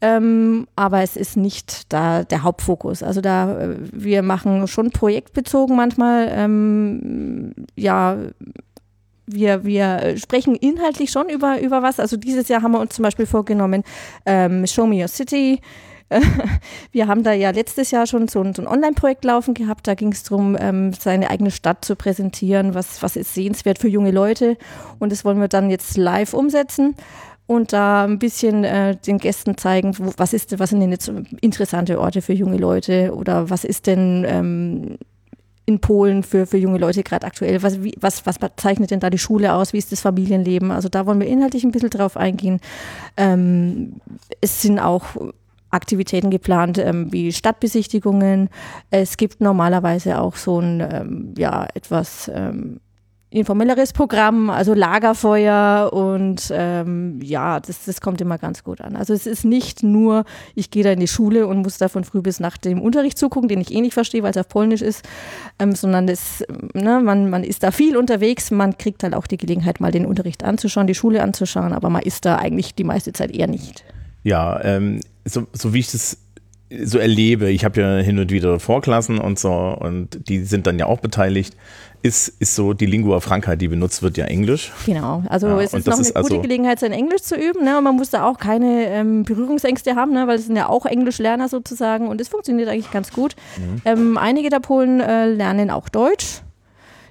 Ähm, 0.00 0.66
aber 0.76 1.02
es 1.02 1.16
ist 1.16 1.36
nicht 1.36 1.92
da 1.92 2.22
der 2.22 2.42
Hauptfokus. 2.42 3.02
Also 3.02 3.20
da, 3.20 3.58
äh, 3.58 3.76
wir 3.92 4.22
machen 4.22 4.68
schon 4.68 4.90
projektbezogen 4.90 5.74
manchmal, 5.74 6.28
ähm, 6.30 7.52
ja, 7.76 8.18
wir, 9.26 9.64
wir 9.64 10.16
sprechen 10.18 10.54
inhaltlich 10.54 11.10
schon 11.10 11.28
über, 11.28 11.60
über 11.60 11.82
was. 11.82 11.98
Also 11.98 12.16
dieses 12.16 12.48
Jahr 12.48 12.62
haben 12.62 12.72
wir 12.72 12.80
uns 12.80 12.94
zum 12.94 13.02
Beispiel 13.02 13.26
vorgenommen, 13.26 13.82
ähm, 14.24 14.66
Show 14.66 14.86
Me 14.86 15.00
Your 15.00 15.08
City. 15.08 15.60
Wir 16.92 17.08
haben 17.08 17.24
da 17.24 17.32
ja 17.32 17.50
letztes 17.50 17.90
Jahr 17.90 18.06
schon 18.06 18.28
so 18.28 18.40
ein, 18.40 18.54
so 18.54 18.62
ein 18.62 18.68
Online-Projekt 18.68 19.24
laufen 19.24 19.54
gehabt. 19.54 19.88
Da 19.88 19.94
ging 19.94 20.12
es 20.12 20.22
darum, 20.22 20.56
ähm, 20.58 20.92
seine 20.92 21.30
eigene 21.30 21.50
Stadt 21.50 21.84
zu 21.84 21.96
präsentieren, 21.96 22.74
was, 22.74 23.02
was 23.02 23.16
ist 23.16 23.34
sehenswert 23.34 23.78
für 23.78 23.88
junge 23.88 24.12
Leute. 24.12 24.56
Und 24.98 25.10
das 25.10 25.24
wollen 25.24 25.40
wir 25.40 25.48
dann 25.48 25.68
jetzt 25.68 25.96
live 25.96 26.32
umsetzen. 26.32 26.94
Und 27.46 27.72
da 27.72 28.04
ein 28.04 28.18
bisschen 28.18 28.64
äh, 28.64 28.96
den 28.96 29.18
Gästen 29.18 29.56
zeigen, 29.56 29.96
wo, 29.98 30.12
was 30.16 30.32
ist, 30.32 30.58
was 30.58 30.70
sind 30.70 30.80
denn 30.80 30.90
jetzt 30.90 31.10
interessante 31.40 32.00
Orte 32.00 32.22
für 32.22 32.32
junge 32.32 32.56
Leute 32.56 33.14
oder 33.14 33.50
was 33.50 33.64
ist 33.64 33.86
denn 33.86 34.24
ähm, 34.28 34.98
in 35.64 35.80
Polen 35.80 36.22
für, 36.22 36.46
für 36.46 36.58
junge 36.58 36.78
Leute 36.78 37.02
gerade 37.02 37.26
aktuell? 37.26 37.62
Was, 37.62 37.82
wie, 37.82 37.94
was, 38.00 38.26
was 38.26 38.36
zeichnet 38.56 38.90
denn 38.90 39.00
da 39.00 39.10
die 39.10 39.18
Schule 39.18 39.52
aus? 39.52 39.72
Wie 39.72 39.78
ist 39.78 39.92
das 39.92 40.00
Familienleben? 40.00 40.70
Also 40.70 40.88
da 40.88 41.06
wollen 41.06 41.20
wir 41.20 41.26
inhaltlich 41.26 41.64
ein 41.64 41.72
bisschen 41.72 41.90
drauf 41.90 42.16
eingehen. 42.16 42.60
Ähm, 43.16 44.00
es 44.40 44.62
sind 44.62 44.78
auch 44.78 45.04
Aktivitäten 45.70 46.30
geplant, 46.30 46.78
ähm, 46.78 47.12
wie 47.12 47.32
Stadtbesichtigungen. 47.32 48.48
Es 48.90 49.16
gibt 49.16 49.40
normalerweise 49.40 50.20
auch 50.20 50.36
so 50.36 50.60
ein, 50.60 50.80
ähm, 50.80 51.34
ja, 51.36 51.66
etwas 51.74 52.30
ähm, 52.32 52.80
informelleres 53.36 53.92
Programm, 53.92 54.48
also 54.50 54.72
Lagerfeuer 54.72 55.92
und 55.92 56.50
ähm, 56.50 57.20
ja, 57.22 57.60
das, 57.60 57.84
das 57.84 58.00
kommt 58.00 58.20
immer 58.20 58.38
ganz 58.38 58.64
gut 58.64 58.80
an. 58.80 58.96
Also 58.96 59.12
es 59.12 59.26
ist 59.26 59.44
nicht 59.44 59.82
nur, 59.82 60.24
ich 60.54 60.70
gehe 60.70 60.82
da 60.82 60.90
in 60.90 61.00
die 61.00 61.06
Schule 61.06 61.46
und 61.46 61.58
muss 61.58 61.76
da 61.76 61.88
von 61.88 62.04
früh 62.04 62.22
bis 62.22 62.40
nach 62.40 62.56
dem 62.56 62.80
Unterricht 62.80 63.18
zugucken, 63.18 63.48
den 63.48 63.60
ich 63.60 63.72
eh 63.72 63.80
nicht 63.80 63.94
verstehe, 63.94 64.22
weil 64.22 64.30
es 64.30 64.38
auf 64.38 64.48
Polnisch 64.48 64.82
ist, 64.82 65.06
ähm, 65.58 65.74
sondern 65.74 66.06
das, 66.06 66.44
ne, 66.72 67.00
man, 67.00 67.28
man 67.28 67.44
ist 67.44 67.62
da 67.62 67.70
viel 67.70 67.96
unterwegs, 67.96 68.50
man 68.50 68.78
kriegt 68.78 69.02
halt 69.02 69.14
auch 69.14 69.26
die 69.26 69.36
Gelegenheit, 69.36 69.80
mal 69.80 69.92
den 69.92 70.06
Unterricht 70.06 70.42
anzuschauen, 70.42 70.86
die 70.86 70.94
Schule 70.94 71.22
anzuschauen, 71.22 71.72
aber 71.72 71.90
man 71.90 72.02
ist 72.02 72.24
da 72.24 72.36
eigentlich 72.36 72.74
die 72.74 72.84
meiste 72.84 73.12
Zeit 73.12 73.30
eher 73.30 73.48
nicht. 73.48 73.84
Ja, 74.24 74.64
ähm, 74.64 75.00
so, 75.24 75.46
so 75.52 75.74
wie 75.74 75.80
ich 75.80 75.92
das 75.92 76.18
so 76.84 76.98
erlebe, 76.98 77.50
ich 77.50 77.64
habe 77.64 77.80
ja 77.80 77.96
hin 77.98 78.18
und 78.18 78.30
wieder 78.30 78.58
Vorklassen 78.58 79.18
und 79.18 79.38
so 79.38 79.52
und 79.52 80.28
die 80.28 80.40
sind 80.40 80.66
dann 80.66 80.78
ja 80.78 80.86
auch 80.86 81.00
beteiligt 81.00 81.56
ist, 82.06 82.28
ist 82.40 82.54
so 82.54 82.72
die 82.72 82.86
Lingua 82.86 83.20
Franca, 83.20 83.56
die 83.56 83.68
benutzt 83.68 84.02
wird, 84.02 84.16
ja 84.16 84.26
Englisch. 84.26 84.72
Genau, 84.86 85.22
also 85.28 85.48
ja, 85.48 85.60
es 85.60 85.74
ist 85.74 85.86
noch 85.86 85.94
eine 85.94 86.02
ist 86.02 86.14
gute 86.14 86.16
also 86.16 86.40
Gelegenheit, 86.40 86.78
sein 86.78 86.92
Englisch 86.92 87.22
zu 87.22 87.34
üben. 87.34 87.64
Ne? 87.64 87.76
Und 87.78 87.84
man 87.84 87.96
muss 87.96 88.10
da 88.10 88.24
auch 88.24 88.38
keine 88.38 88.86
ähm, 88.86 89.24
Berührungsängste 89.24 89.96
haben, 89.96 90.12
ne? 90.12 90.26
weil 90.26 90.36
es 90.36 90.46
sind 90.46 90.56
ja 90.56 90.68
auch 90.68 90.86
Englischlerner 90.86 91.48
sozusagen 91.48 92.08
und 92.08 92.20
es 92.20 92.28
funktioniert 92.28 92.68
eigentlich 92.68 92.90
ganz 92.90 93.12
gut. 93.12 93.34
Mhm. 93.56 93.82
Ähm, 93.84 94.18
einige 94.18 94.50
der 94.50 94.60
Polen 94.60 95.00
äh, 95.00 95.26
lernen 95.26 95.70
auch 95.70 95.88
Deutsch. 95.88 96.42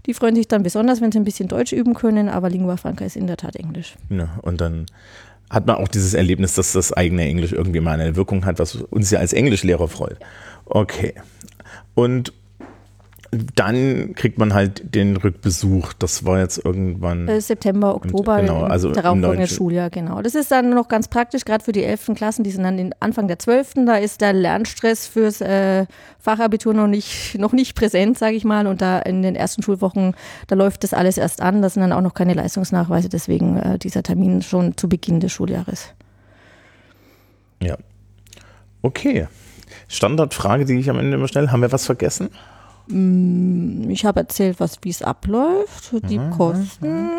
Die 0.06 0.14
freuen 0.14 0.36
sich 0.36 0.48
dann 0.48 0.62
besonders, 0.62 1.02
wenn 1.02 1.12
sie 1.12 1.20
ein 1.20 1.24
bisschen 1.24 1.48
Deutsch 1.48 1.74
üben 1.74 1.96
können, 1.96 2.30
aber 2.30 2.50
Lingua 2.50 2.78
Franca 2.78 3.04
ist 3.06 3.16
in 3.16 3.26
der 3.26 3.38
Tat 3.38 3.56
Englisch. 3.56 3.96
Ja, 4.10 4.38
und 4.44 4.62
dann 4.62 4.86
hat 5.50 5.68
man 5.68 5.76
auch 5.78 5.88
dieses 5.88 6.14
Erlebnis, 6.14 6.54
dass 6.54 6.74
das 6.74 6.92
eigene 6.94 7.24
Englisch 7.24 7.52
irgendwie 7.52 7.80
mal 7.80 8.00
eine 8.00 8.16
Wirkung 8.16 8.46
hat, 8.46 8.60
was 8.60 8.76
uns 8.76 9.12
ja 9.12 9.20
als 9.20 9.34
Englischlehrer 9.34 9.88
freut. 9.88 10.18
Okay. 10.66 11.14
Und 11.94 12.34
dann 13.32 14.14
kriegt 14.16 14.38
man 14.38 14.54
halt 14.54 14.96
den 14.96 15.18
Rückbesuch. 15.18 15.94
Das 15.94 16.26
war 16.26 16.40
jetzt 16.40 16.64
irgendwann. 16.64 17.28
Äh, 17.28 17.42
September, 17.42 17.96
Oktober, 17.96 18.42
genau, 18.42 18.64
also 18.64 18.92
darauffolgende 18.92 19.48
Schuljahr, 19.48 19.90
genau. 19.90 20.22
Das 20.22 20.36
ist 20.36 20.52
dann 20.52 20.70
noch 20.70 20.88
ganz 20.88 21.08
praktisch, 21.08 21.46
gerade 21.46 21.64
für 21.64 21.72
die 21.72 21.84
11. 21.84 22.12
Klassen, 22.16 22.44
die 22.44 22.52
sind 22.52 22.64
dann 22.64 22.94
Anfang 23.00 23.28
der 23.28 23.40
12. 23.40 23.74
Da 23.86 23.98
ist 23.98 24.22
der 24.22 24.34
Lernstress 24.34 25.08
fürs 25.08 25.42
äh, 25.42 25.86
Fachabitur 26.20 26.74
noch 26.74 26.88
nicht, 26.88 27.38
noch 27.38 27.52
nicht 27.52 27.76
präsent, 27.76 28.18
sage 28.18 28.36
ich 28.36 28.46
mal. 28.46 28.68
Und 28.68 28.82
da 28.82 29.00
in 29.00 29.22
den 29.22 29.36
ersten 29.36 29.64
Schulwochen, 29.64 30.16
da 30.48 30.56
läuft 30.56 30.84
das 30.84 30.94
alles 30.94 31.18
erst 31.18 31.42
an. 31.42 31.62
Das 31.62 31.74
sind 31.74 31.82
dann 31.82 31.94
auch 31.94 32.02
noch 32.02 32.14
keine 32.14 32.34
Leistungsnachweise, 32.34 33.10
deswegen 33.10 33.58
äh, 33.58 33.80
dieser 33.80 34.04
Termin 34.04 34.42
schon 34.42 34.78
zu 34.78 34.88
Beginn 34.88 35.20
des 35.20 35.32
Schuljahres. 35.32 35.94
Ja. 37.62 37.78
Okay. 38.82 39.28
Standardfrage, 39.88 40.66
die 40.66 40.76
ich 40.76 40.90
am 40.90 41.00
Ende 41.00 41.18
immer 41.18 41.28
stelle. 41.28 41.52
Haben 41.52 41.62
wir 41.62 41.72
was 41.72 41.86
vergessen? 41.86 42.30
Mm, 42.88 43.90
ich 43.90 44.06
habe 44.06 44.22
erzählt, 44.22 44.58
wie 44.82 44.90
es 44.90 45.02
abläuft, 45.02 45.92
die 46.10 46.20
mhm. 46.20 46.32
Kosten. 46.32 47.10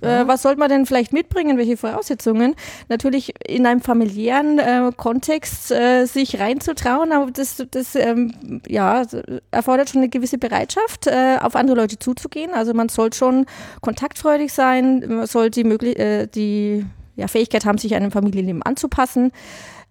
Äh, 0.00 0.26
was 0.26 0.42
sollte 0.42 0.58
man 0.58 0.68
denn 0.68 0.86
vielleicht 0.86 1.12
mitbringen? 1.12 1.56
Welche 1.56 1.76
Voraussetzungen? 1.76 2.54
Natürlich 2.88 3.34
in 3.46 3.66
einem 3.66 3.80
familiären 3.80 4.58
äh, 4.58 4.92
Kontext 4.96 5.70
äh, 5.70 6.04
sich 6.04 6.38
reinzutrauen, 6.38 7.12
aber 7.12 7.30
das, 7.30 7.64
das 7.70 7.94
ähm, 7.94 8.60
ja, 8.66 9.02
erfordert 9.50 9.90
schon 9.90 10.02
eine 10.02 10.10
gewisse 10.10 10.38
Bereitschaft, 10.38 11.06
äh, 11.06 11.38
auf 11.40 11.56
andere 11.56 11.76
Leute 11.76 11.98
zuzugehen. 11.98 12.52
Also 12.52 12.74
man 12.74 12.88
soll 12.88 13.12
schon 13.12 13.46
kontaktfreudig 13.80 14.52
sein, 14.52 15.04
man 15.08 15.26
soll 15.26 15.50
die, 15.50 15.62
äh, 15.62 16.26
die 16.26 16.84
ja, 17.16 17.28
Fähigkeit 17.28 17.64
haben, 17.64 17.78
sich 17.78 17.94
einem 17.94 18.10
Familienleben 18.10 18.62
anzupassen. 18.62 19.32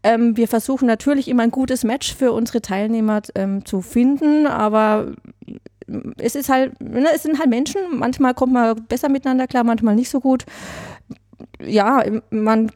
Ähm, 0.03 0.37
wir 0.37 0.47
versuchen 0.47 0.87
natürlich 0.87 1.27
immer 1.27 1.43
ein 1.43 1.51
gutes 1.51 1.83
Match 1.83 2.15
für 2.15 2.31
unsere 2.31 2.61
Teilnehmer 2.61 3.21
ähm, 3.35 3.65
zu 3.65 3.81
finden, 3.81 4.47
aber 4.47 5.13
es 6.17 6.35
ist 6.35 6.49
halt, 6.49 6.79
ne, 6.81 7.07
es 7.15 7.23
sind 7.23 7.39
halt 7.39 7.49
Menschen. 7.49 7.81
Manchmal 7.93 8.33
kommt 8.33 8.53
man 8.53 8.75
besser 8.87 9.09
miteinander 9.09 9.47
klar, 9.47 9.63
manchmal 9.63 9.95
nicht 9.95 10.09
so 10.09 10.19
gut. 10.19 10.45
Ja, 11.65 12.03
man 12.29 12.71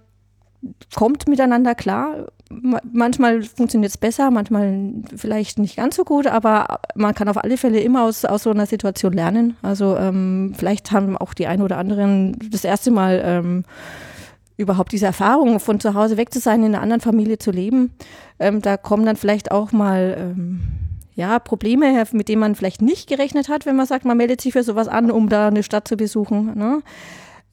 kommt 0.96 1.28
miteinander 1.28 1.76
klar. 1.76 2.28
Manchmal 2.50 3.44
funktioniert 3.44 3.92
es 3.92 3.98
besser, 3.98 4.30
manchmal 4.30 4.94
vielleicht 5.16 5.58
nicht 5.58 5.78
ganz 5.78 5.96
so 5.96 6.04
gut, 6.04 6.28
aber 6.28 6.82
man 6.96 7.16
kann 7.16 7.30
auf 7.30 7.42
alle 7.42 7.58
Fälle 7.58 7.80
immer 7.80 8.04
aus, 8.04 8.26
aus 8.26 8.44
so 8.44 8.52
einer 8.52 8.66
Situation 8.66 9.14
lernen. 9.14 9.56
Also 9.62 9.96
ähm, 9.96 10.54
vielleicht 10.56 10.92
haben 10.92 11.18
auch 11.18 11.34
die 11.34 11.48
einen 11.48 11.62
oder 11.62 11.78
anderen 11.78 12.38
das 12.52 12.66
erste 12.66 12.92
Mal 12.92 13.22
ähm, 13.24 13.64
überhaupt 14.62 14.91
diese 14.91 15.08
Erfahrung, 15.08 15.60
von 15.60 15.80
zu 15.80 15.93
Hause 15.93 16.17
weg 16.17 16.34
zu 16.34 16.39
sein, 16.39 16.63
in 16.63 16.74
einer 16.74 16.82
anderen 16.82 17.02
Familie 17.02 17.38
zu 17.38 17.52
leben, 17.52 17.91
ähm, 18.39 18.62
da 18.62 18.78
kommen 18.78 19.06
dann 19.06 19.15
vielleicht 19.17 19.52
auch 19.52 19.71
mal 19.71 20.15
ähm, 20.17 20.62
ja, 21.15 21.39
Probleme, 21.39 22.04
mit 22.13 22.30
denen 22.30 22.39
man 22.39 22.56
vielleicht 22.56 22.82
nicht 22.82 23.10
gerechnet 23.10 23.50
hat, 23.50 23.65
wenn 23.65 23.76
man 23.76 23.86
sagt, 23.86 24.06
man 24.06 24.17
meldet 24.17 24.41
sich 24.41 24.54
für 24.54 24.63
sowas 24.63 24.88
an, 24.88 25.12
um 25.12 25.30
da 25.30 25.47
eine 25.47 25.63
Stadt 25.63 25.88
zu 25.88 25.97
besuchen. 25.97 26.58
Ne? 26.58 26.82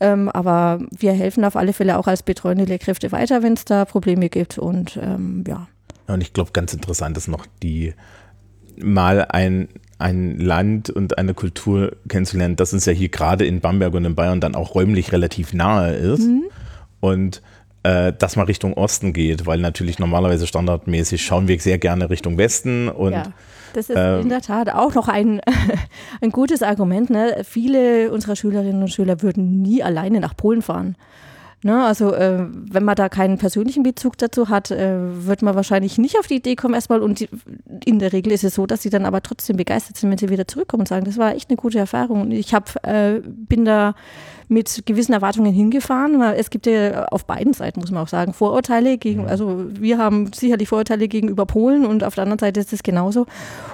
Ähm, 0.00 0.28
aber 0.28 0.80
wir 0.96 1.12
helfen 1.12 1.44
auf 1.44 1.56
alle 1.56 1.72
Fälle 1.72 1.98
auch 1.98 2.06
als 2.06 2.22
betreuende 2.22 2.64
Lehrkräfte 2.64 3.10
weiter, 3.10 3.42
wenn 3.42 3.54
es 3.54 3.64
da 3.64 3.84
Probleme 3.84 4.28
gibt. 4.28 4.58
Und 4.58 4.98
ähm, 5.02 5.44
ja. 5.46 5.66
ja. 6.06 6.14
Und 6.14 6.20
ich 6.20 6.32
glaube, 6.32 6.52
ganz 6.52 6.72
interessant 6.72 7.16
ist 7.16 7.28
noch 7.28 7.46
die 7.62 7.94
mal 8.80 9.26
ein 9.28 9.68
ein 10.00 10.38
Land 10.38 10.90
und 10.90 11.18
eine 11.18 11.34
Kultur 11.34 11.96
kennenzulernen, 12.06 12.54
das 12.54 12.72
uns 12.72 12.86
ja 12.86 12.92
hier 12.92 13.08
gerade 13.08 13.44
in 13.44 13.60
Bamberg 13.60 13.94
und 13.94 14.04
in 14.04 14.14
Bayern 14.14 14.40
dann 14.40 14.54
auch 14.54 14.76
räumlich 14.76 15.10
relativ 15.10 15.52
nahe 15.52 15.92
ist. 15.92 16.20
Mhm 16.20 16.44
und 17.00 17.42
äh, 17.82 18.12
dass 18.12 18.36
man 18.36 18.46
Richtung 18.46 18.74
Osten 18.74 19.12
geht, 19.12 19.46
weil 19.46 19.58
natürlich 19.58 19.98
normalerweise 19.98 20.46
standardmäßig 20.46 21.24
schauen 21.24 21.48
wir 21.48 21.58
sehr 21.60 21.78
gerne 21.78 22.10
Richtung 22.10 22.38
Westen 22.38 22.88
und 22.88 23.12
ja. 23.12 23.24
Das 23.74 23.90
ist 23.90 23.96
ähm, 23.96 24.22
in 24.22 24.28
der 24.28 24.40
Tat 24.40 24.70
auch 24.70 24.94
noch 24.94 25.08
ein, 25.08 25.40
ein 26.20 26.30
gutes 26.30 26.62
Argument. 26.62 27.10
Ne? 27.10 27.42
Viele 27.44 28.10
unserer 28.10 28.34
Schülerinnen 28.34 28.82
und 28.82 28.88
Schüler 28.88 29.22
würden 29.22 29.62
nie 29.62 29.82
alleine 29.82 30.20
nach 30.20 30.36
Polen 30.36 30.62
fahren. 30.62 30.96
Ne, 31.64 31.84
also 31.84 32.14
äh, 32.14 32.46
wenn 32.70 32.84
man 32.84 32.94
da 32.94 33.08
keinen 33.08 33.36
persönlichen 33.36 33.82
Bezug 33.82 34.16
dazu 34.16 34.48
hat, 34.48 34.70
äh, 34.70 35.26
wird 35.26 35.42
man 35.42 35.56
wahrscheinlich 35.56 35.98
nicht 35.98 36.16
auf 36.16 36.28
die 36.28 36.36
Idee 36.36 36.54
kommen 36.54 36.74
erstmal 36.74 37.00
und 37.00 37.18
die, 37.18 37.28
in 37.84 37.98
der 37.98 38.12
Regel 38.12 38.32
ist 38.32 38.44
es 38.44 38.54
so, 38.54 38.64
dass 38.64 38.82
sie 38.82 38.90
dann 38.90 39.04
aber 39.04 39.22
trotzdem 39.22 39.56
begeistert 39.56 39.96
sind, 39.96 40.08
wenn 40.10 40.18
sie 40.18 40.28
wieder 40.28 40.46
zurückkommen 40.46 40.82
und 40.82 40.88
sagen, 40.88 41.04
das 41.04 41.18
war 41.18 41.34
echt 41.34 41.50
eine 41.50 41.56
gute 41.56 41.80
Erfahrung. 41.80 42.20
Und 42.20 42.30
ich 42.30 42.54
hab, 42.54 42.76
äh, 42.86 43.20
bin 43.24 43.64
da 43.64 43.96
mit 44.48 44.84
gewissen 44.86 45.12
Erwartungen 45.12 45.52
hingefahren. 45.52 46.18
Weil 46.18 46.38
es 46.38 46.50
gibt 46.50 46.66
ja 46.66 47.06
auf 47.06 47.24
beiden 47.26 47.52
Seiten, 47.52 47.80
muss 47.80 47.90
man 47.90 48.02
auch 48.02 48.08
sagen, 48.08 48.32
Vorurteile 48.32 48.98
gegen, 48.98 49.26
also 49.26 49.66
wir 49.68 49.98
haben 49.98 50.32
sicherlich 50.32 50.68
Vorurteile 50.68 51.08
gegenüber 51.08 51.46
Polen 51.46 51.86
und 51.86 52.04
auf 52.04 52.14
der 52.14 52.22
anderen 52.22 52.38
Seite 52.38 52.60
ist 52.60 52.72
es 52.72 52.82
genauso. 52.82 53.26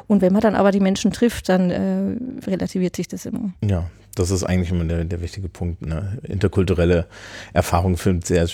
Und 0.06 0.22
wenn 0.22 0.32
man 0.32 0.42
dann 0.42 0.54
aber 0.54 0.72
die 0.72 0.80
Menschen 0.80 1.12
trifft, 1.12 1.48
dann 1.48 1.70
äh, 1.70 2.48
relativiert 2.48 2.96
sich 2.96 3.08
das 3.08 3.26
immer. 3.26 3.52
Ja, 3.62 3.84
das 4.14 4.30
ist 4.30 4.44
eigentlich 4.44 4.70
immer 4.70 4.84
der, 4.84 5.04
der 5.04 5.20
wichtige 5.20 5.48
Punkt. 5.48 5.84
Ne? 5.84 6.18
Interkulturelle 6.22 7.06
Erfahrung 7.52 7.96
findet 7.96 8.26
sehr, 8.26 8.48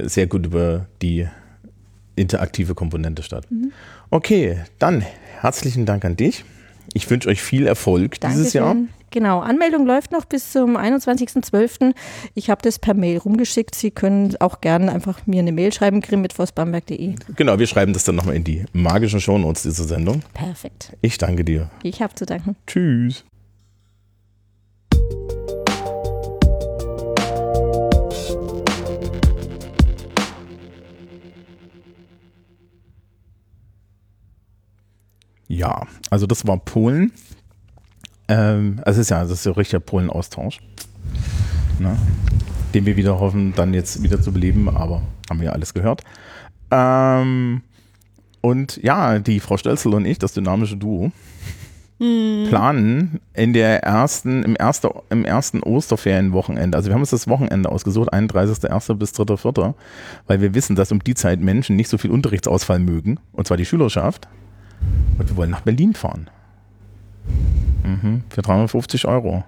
sehr 0.00 0.26
gut 0.26 0.46
über 0.46 0.86
die 1.02 1.28
interaktive 2.16 2.74
Komponente 2.74 3.22
statt. 3.22 3.46
Mhm. 3.50 3.72
Okay, 4.10 4.60
dann 4.78 5.04
herzlichen 5.40 5.86
Dank 5.86 6.04
an 6.04 6.16
dich. 6.16 6.44
Ich 6.92 7.08
wünsche 7.10 7.28
euch 7.28 7.42
viel 7.42 7.66
Erfolg 7.66 8.20
Dankeschön. 8.20 8.38
dieses 8.42 8.52
Jahr. 8.52 8.76
Genau, 9.10 9.38
Anmeldung 9.40 9.86
läuft 9.86 10.10
noch 10.10 10.24
bis 10.24 10.50
zum 10.50 10.76
21.12. 10.76 11.94
Ich 12.34 12.50
habe 12.50 12.62
das 12.62 12.80
per 12.80 12.94
Mail 12.94 13.18
rumgeschickt. 13.18 13.74
Sie 13.74 13.92
können 13.92 14.34
auch 14.40 14.60
gerne 14.60 14.90
einfach 14.90 15.24
mir 15.26 15.38
eine 15.38 15.52
Mail 15.52 15.72
schreiben, 15.72 16.00
grimm.vosbamberg.de. 16.00 17.14
Genau, 17.36 17.58
wir 17.60 17.66
schreiben 17.68 17.92
das 17.92 18.02
dann 18.02 18.16
nochmal 18.16 18.34
in 18.34 18.42
die 18.42 18.64
magischen 18.72 19.20
Shownotes 19.20 19.62
dieser 19.62 19.84
Sendung. 19.84 20.22
Perfekt. 20.34 20.96
Ich 21.00 21.16
danke 21.16 21.44
dir. 21.44 21.70
Ich 21.84 22.02
habe 22.02 22.14
zu 22.16 22.26
danken. 22.26 22.56
Tschüss. 22.66 23.24
Ja, 35.48 35.86
also 36.10 36.26
das 36.26 36.46
war 36.46 36.58
Polen. 36.58 37.12
Ähm, 38.28 38.80
also 38.84 39.00
es 39.00 39.06
ist 39.06 39.10
ja, 39.10 39.22
das 39.22 39.32
ist 39.32 39.46
ja 39.46 39.52
richtiger 39.52 39.80
Polen-Austausch. 39.80 40.60
Ne? 41.78 41.96
Den 42.72 42.86
wir 42.86 42.96
wieder 42.96 43.20
hoffen, 43.20 43.52
dann 43.54 43.74
jetzt 43.74 44.02
wieder 44.02 44.20
zu 44.20 44.32
beleben, 44.32 44.68
aber 44.68 45.02
haben 45.28 45.40
wir 45.40 45.46
ja 45.46 45.52
alles 45.52 45.74
gehört. 45.74 46.02
Ähm, 46.70 47.62
und 48.40 48.82
ja, 48.82 49.18
die 49.18 49.40
Frau 49.40 49.56
Stelzel 49.56 49.94
und 49.94 50.06
ich, 50.06 50.18
das 50.18 50.32
dynamische 50.32 50.76
Duo. 50.76 51.12
planen 51.98 53.20
in 53.34 53.52
der 53.52 53.84
ersten, 53.84 54.42
im, 54.42 54.56
erste, 54.58 54.92
im 55.10 55.24
ersten 55.24 55.62
Osterferienwochenende. 55.62 56.76
Also 56.76 56.88
wir 56.88 56.94
haben 56.94 57.02
uns 57.02 57.10
das 57.10 57.28
Wochenende 57.28 57.70
ausgesucht, 57.70 58.12
31.01. 58.12 58.94
bis 58.94 59.12
3.04., 59.12 59.74
weil 60.26 60.40
wir 60.40 60.54
wissen, 60.54 60.74
dass 60.74 60.90
um 60.90 61.02
die 61.02 61.14
Zeit 61.14 61.40
Menschen 61.40 61.76
nicht 61.76 61.88
so 61.88 61.96
viel 61.96 62.10
Unterrichtsausfall 62.10 62.80
mögen, 62.80 63.20
und 63.32 63.46
zwar 63.46 63.56
die 63.56 63.64
Schülerschaft. 63.64 64.28
Und 65.18 65.28
wir 65.28 65.36
wollen 65.36 65.50
nach 65.50 65.60
Berlin 65.60 65.94
fahren. 65.94 66.28
Mhm, 67.84 68.24
für 68.30 68.42
350 68.42 69.06
Euro. 69.06 69.44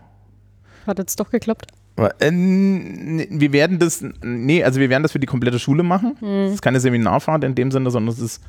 Hat 0.86 0.98
jetzt 0.98 1.18
doch 1.18 1.30
geklappt. 1.30 1.72
Äh, 1.96 2.30
wir 2.30 3.52
werden 3.52 3.78
das, 3.78 4.04
nee, 4.22 4.62
also 4.62 4.80
wir 4.80 4.90
werden 4.90 5.02
das 5.02 5.12
für 5.12 5.18
die 5.18 5.26
komplette 5.26 5.58
Schule 5.58 5.82
machen. 5.82 6.16
Es 6.46 6.54
ist 6.54 6.62
keine 6.62 6.80
Seminarfahrt 6.80 7.44
in 7.44 7.54
dem 7.54 7.70
Sinne, 7.70 7.90
sondern 7.90 8.12
es 8.14 8.20
ist 8.20 8.42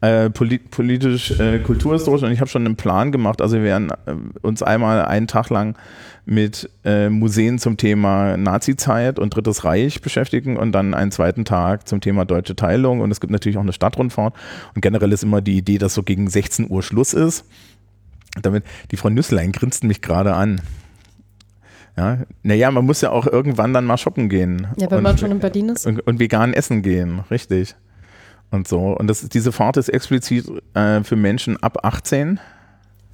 äh, 0.00 0.30
polit 0.30 0.70
politisch, 0.70 1.38
äh, 1.38 1.58
kulturhistorisch 1.58 2.22
und 2.22 2.32
ich 2.32 2.40
habe 2.40 2.48
schon 2.48 2.64
einen 2.64 2.76
Plan 2.76 3.12
gemacht. 3.12 3.42
Also 3.42 3.56
wir 3.56 3.64
werden 3.64 3.90
äh, 3.90 4.14
uns 4.42 4.62
einmal 4.62 5.04
einen 5.04 5.26
Tag 5.26 5.50
lang 5.50 5.76
mit 6.26 6.70
äh, 6.84 7.10
Museen 7.10 7.58
zum 7.58 7.76
Thema 7.76 8.36
Nazizeit 8.38 9.18
und 9.18 9.34
Drittes 9.34 9.64
Reich 9.64 10.00
beschäftigen 10.00 10.56
und 10.56 10.72
dann 10.72 10.94
einen 10.94 11.10
zweiten 11.10 11.44
Tag 11.44 11.86
zum 11.86 12.00
Thema 12.00 12.24
deutsche 12.24 12.56
Teilung 12.56 13.00
und 13.00 13.10
es 13.10 13.20
gibt 13.20 13.30
natürlich 13.30 13.58
auch 13.58 13.62
eine 13.62 13.74
Stadtrundfahrt 13.74 14.34
und 14.74 14.80
generell 14.80 15.12
ist 15.12 15.22
immer 15.22 15.42
die 15.42 15.58
Idee, 15.58 15.76
dass 15.76 15.92
so 15.92 16.02
gegen 16.02 16.28
16 16.28 16.70
Uhr 16.70 16.82
Schluss 16.82 17.12
ist. 17.12 17.44
Damit, 18.40 18.64
die 18.90 18.96
Frau 18.96 19.10
Nüsslein 19.10 19.52
grinst 19.52 19.84
mich 19.84 20.00
gerade 20.00 20.34
an. 20.34 20.60
Ja, 21.96 22.18
naja, 22.42 22.70
man 22.70 22.84
muss 22.84 23.00
ja 23.00 23.10
auch 23.10 23.26
irgendwann 23.26 23.72
dann 23.72 23.84
mal 23.84 23.96
shoppen 23.96 24.28
gehen. 24.28 24.66
Ja, 24.76 24.90
wenn 24.90 24.98
und, 24.98 25.04
man 25.04 25.18
schon 25.18 25.30
in 25.30 25.38
Berlin 25.38 25.68
ist. 25.68 25.86
und, 25.86 26.00
und 26.00 26.18
vegan 26.18 26.52
essen 26.52 26.82
gehen, 26.82 27.20
richtig. 27.30 27.76
Und 28.50 28.66
so. 28.66 28.96
Und 28.96 29.06
das, 29.06 29.28
diese 29.28 29.52
Fahrt 29.52 29.76
ist 29.76 29.88
explizit 29.88 30.46
äh, 30.74 31.02
für 31.02 31.16
Menschen 31.16 31.62
ab 31.62 31.84
18. 31.84 32.40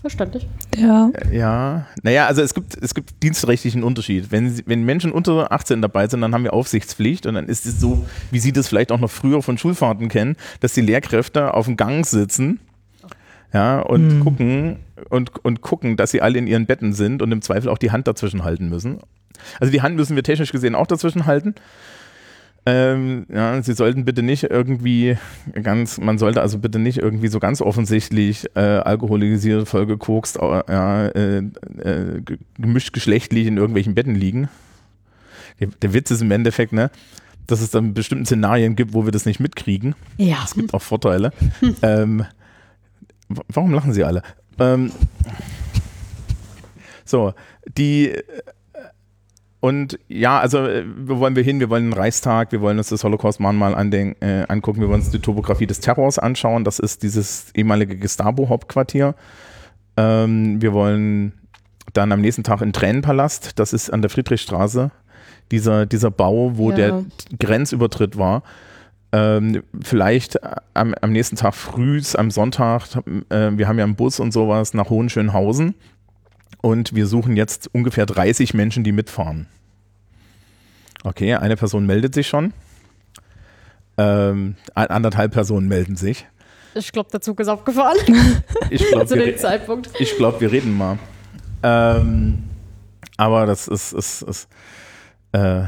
Verständlich. 0.01 0.49
Ja. 0.79 1.11
Ja, 1.31 1.87
naja, 2.03 2.27
also 2.27 2.41
es 2.41 2.55
gibt, 2.55 2.75
es 2.81 2.95
gibt 2.95 3.23
dienstrechtlichen 3.23 3.83
Unterschied. 3.83 4.31
Wenn, 4.31 4.63
wenn 4.65 4.83
Menschen 4.85 5.13
unter 5.13 5.53
18 5.53 5.83
dabei 5.83 6.09
sind, 6.09 6.23
dann 6.23 6.33
haben 6.33 6.45
wir 6.45 6.55
Aufsichtspflicht 6.55 7.27
und 7.27 7.35
dann 7.35 7.47
ist 7.47 7.67
es 7.67 7.81
so, 7.81 8.07
wie 8.31 8.39
Sie 8.39 8.53
das 8.53 8.69
vielleicht 8.69 8.93
auch 8.93 9.01
noch 9.01 9.11
früher 9.11 9.43
von 9.43 9.59
Schulfahrten 9.59 10.09
kennen, 10.09 10.37
dass 10.61 10.73
die 10.73 10.81
Lehrkräfte 10.81 11.53
auf 11.53 11.67
dem 11.67 11.77
Gang 11.77 12.07
sitzen 12.07 12.61
ja, 13.53 13.81
und 13.81 14.21
gucken 14.21 14.77
und, 15.09 15.45
und 15.45 15.61
gucken, 15.61 15.97
dass 15.97 16.11
sie 16.11 16.23
alle 16.23 16.39
in 16.39 16.47
ihren 16.47 16.67
Betten 16.67 16.93
sind 16.93 17.23
und 17.23 17.33
im 17.33 17.43
Zweifel 17.43 17.69
auch 17.69 17.79
die 17.79 17.91
Hand 17.91 18.07
dazwischen 18.07 18.45
halten 18.45 18.69
müssen. 18.69 18.99
Also 19.59 19.73
die 19.73 19.83
Hand 19.83 19.97
müssen 19.97 20.17
wir 20.17 20.23
technisch 20.23 20.53
gesehen 20.53 20.75
auch 20.75 20.87
dazwischen 20.87 21.27
halten. 21.27 21.55
Ähm, 22.67 23.25
ja, 23.33 23.63
sie 23.63 23.73
sollten 23.73 24.05
bitte 24.05 24.23
nicht 24.23 24.45
irgendwie 24.45 25.17
ganz, 25.63 25.99
man 25.99 26.19
sollte 26.19 26.43
also 26.43 26.59
bitte 26.59 26.79
nicht 26.79 26.99
irgendwie 26.99 27.29
so 27.29 27.39
ganz 27.41 27.63
offensichtlich 27.63 28.47
äh, 28.55 28.61
alkoholisiert, 28.61 29.67
vollgekokst, 29.67 30.37
äh, 30.37 30.63
ja, 30.69 31.07
äh, 31.07 31.39
äh, 31.39 32.21
ge- 32.21 32.37
gemischt 32.59 32.93
geschlechtlich 32.93 33.47
in 33.47 33.57
irgendwelchen 33.57 33.95
Betten 33.95 34.15
liegen. 34.15 34.51
Der, 35.59 35.69
der 35.81 35.95
Witz 35.95 36.11
ist 36.11 36.21
im 36.21 36.31
Endeffekt, 36.31 36.75
ne, 36.75 36.91
dass 37.47 37.63
es 37.63 37.71
dann 37.71 37.95
bestimmten 37.95 38.27
Szenarien 38.27 38.77
gibt, 38.77 38.93
wo 38.93 39.07
wir 39.07 39.11
das 39.13 39.25
nicht 39.25 39.41
mitkriegen. 39.41 39.95
Ja. 40.19 40.37
Es 40.45 40.55
gibt 40.55 40.75
auch 40.75 40.83
Vorteile. 40.83 41.33
ähm, 41.83 42.27
warum 43.49 43.73
lachen 43.73 43.93
Sie 43.93 44.05
alle? 44.05 44.23
Ähm, 44.59 44.93
so, 47.05 47.35
die 47.77 48.11
äh, 48.11 48.23
und 49.61 49.99
ja, 50.09 50.41
also 50.41 50.59
äh, 50.67 50.85
wo 51.05 51.19
wollen 51.19 51.37
wir 51.37 51.43
hin? 51.43 51.61
Wir 51.61 51.69
wollen 51.69 51.85
den 51.91 51.93
Reichstag, 51.93 52.51
wir 52.53 52.63
wollen 52.63 52.79
uns 52.79 52.89
das 52.89 53.05
Holocaust-Mahnmal 53.05 53.75
äh, 54.21 54.45
angucken, 54.49 54.81
wir 54.81 54.89
wollen 54.89 55.01
uns 55.01 55.11
die 55.11 55.19
Topografie 55.19 55.67
des 55.67 55.81
Terrors 55.81 56.19
anschauen. 56.19 56.65
Das 56.65 56.79
ist 56.79 57.03
dieses 57.03 57.51
ehemalige 57.55 57.97
Gestapo-Hauptquartier. 57.97 59.15
Ähm, 59.99 60.63
wir 60.63 60.73
wollen 60.73 61.35
dann 61.93 62.13
am 62.13 62.21
nächsten 62.23 62.43
Tag 62.43 62.63
in 62.63 62.73
Tränenpalast, 62.73 63.59
das 63.59 63.73
ist 63.75 63.91
an 63.91 64.01
der 64.01 64.11
Friedrichstraße, 64.11 64.91
dieser, 65.51 65.85
dieser 65.85 66.11
Bau, 66.11 66.53
wo 66.57 66.71
Ja. 66.71 66.77
der 66.77 67.05
Grenzübertritt 67.39 68.17
war. 68.17 68.43
Ähm, 69.13 69.63
vielleicht 69.83 70.39
am, 70.75 70.95
am 71.01 71.11
nächsten 71.13 71.37
Tag 71.37 71.55
früh, 71.55 72.01
am 72.17 72.31
Sonntag, 72.31 72.83
äh, 73.31 73.51
wir 73.57 73.67
haben 73.67 73.79
ja 73.79 73.85
einen 73.85 73.97
Bus 73.97 74.21
und 74.21 74.33
sowas 74.33 74.73
nach 74.73 74.89
Hohenschönhausen 74.89 75.75
und 76.63 76.95
wir 76.95 77.07
suchen 77.07 77.37
jetzt 77.37 77.69
ungefähr 77.75 78.07
30 78.07 78.55
Menschen, 78.55 78.85
die 78.85 78.93
mitfahren. 78.93 79.47
Okay, 81.03 81.35
eine 81.35 81.57
Person 81.57 81.87
meldet 81.87 82.15
sich 82.15 82.29
schon. 82.29 82.53
Ähm, 83.99 84.55
an- 84.75 84.87
anderthalb 84.87 85.33
Personen 85.33 85.67
melden 85.67 85.97
sich. 85.97 86.27
Ich 86.75 86.93
glaube, 86.93 87.11
der 87.11 87.21
Zug 87.21 87.41
ist 87.41 87.49
abgefahren 87.49 87.97
Ich 88.71 88.87
glaube, 88.87 89.07
zu 89.07 89.17
wir, 89.17 89.25
dem 89.27 89.37
Zeitpunkt. 89.39 89.91
ich 89.99 90.17
glaub, 90.17 90.41
wir 90.41 90.53
reden 90.53 90.77
mal. 90.77 90.99
Ähm, 91.63 92.45
aber 93.17 93.45
das 93.47 93.67
ist, 93.67 93.93
ist, 93.93 94.23
ist 94.23 94.49
äh, 95.33 95.65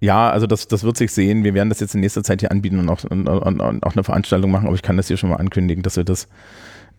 ja, 0.00 0.30
also 0.30 0.46
das, 0.46 0.68
das 0.68 0.82
wird 0.84 0.96
sich 0.96 1.12
sehen. 1.12 1.42
Wir 1.44 1.54
werden 1.54 1.68
das 1.68 1.80
jetzt 1.80 1.94
in 1.94 2.00
nächster 2.00 2.22
Zeit 2.22 2.40
hier 2.40 2.50
anbieten 2.50 2.78
und 2.78 2.88
auch, 2.88 3.02
und, 3.04 3.28
und, 3.28 3.60
und 3.60 3.82
auch 3.84 3.92
eine 3.94 4.04
Veranstaltung 4.04 4.50
machen, 4.50 4.66
aber 4.66 4.74
ich 4.74 4.82
kann 4.82 4.96
das 4.96 5.08
hier 5.08 5.16
schon 5.16 5.30
mal 5.30 5.36
ankündigen, 5.36 5.82
dass 5.82 5.96
wir 5.96 6.04
das, 6.04 6.28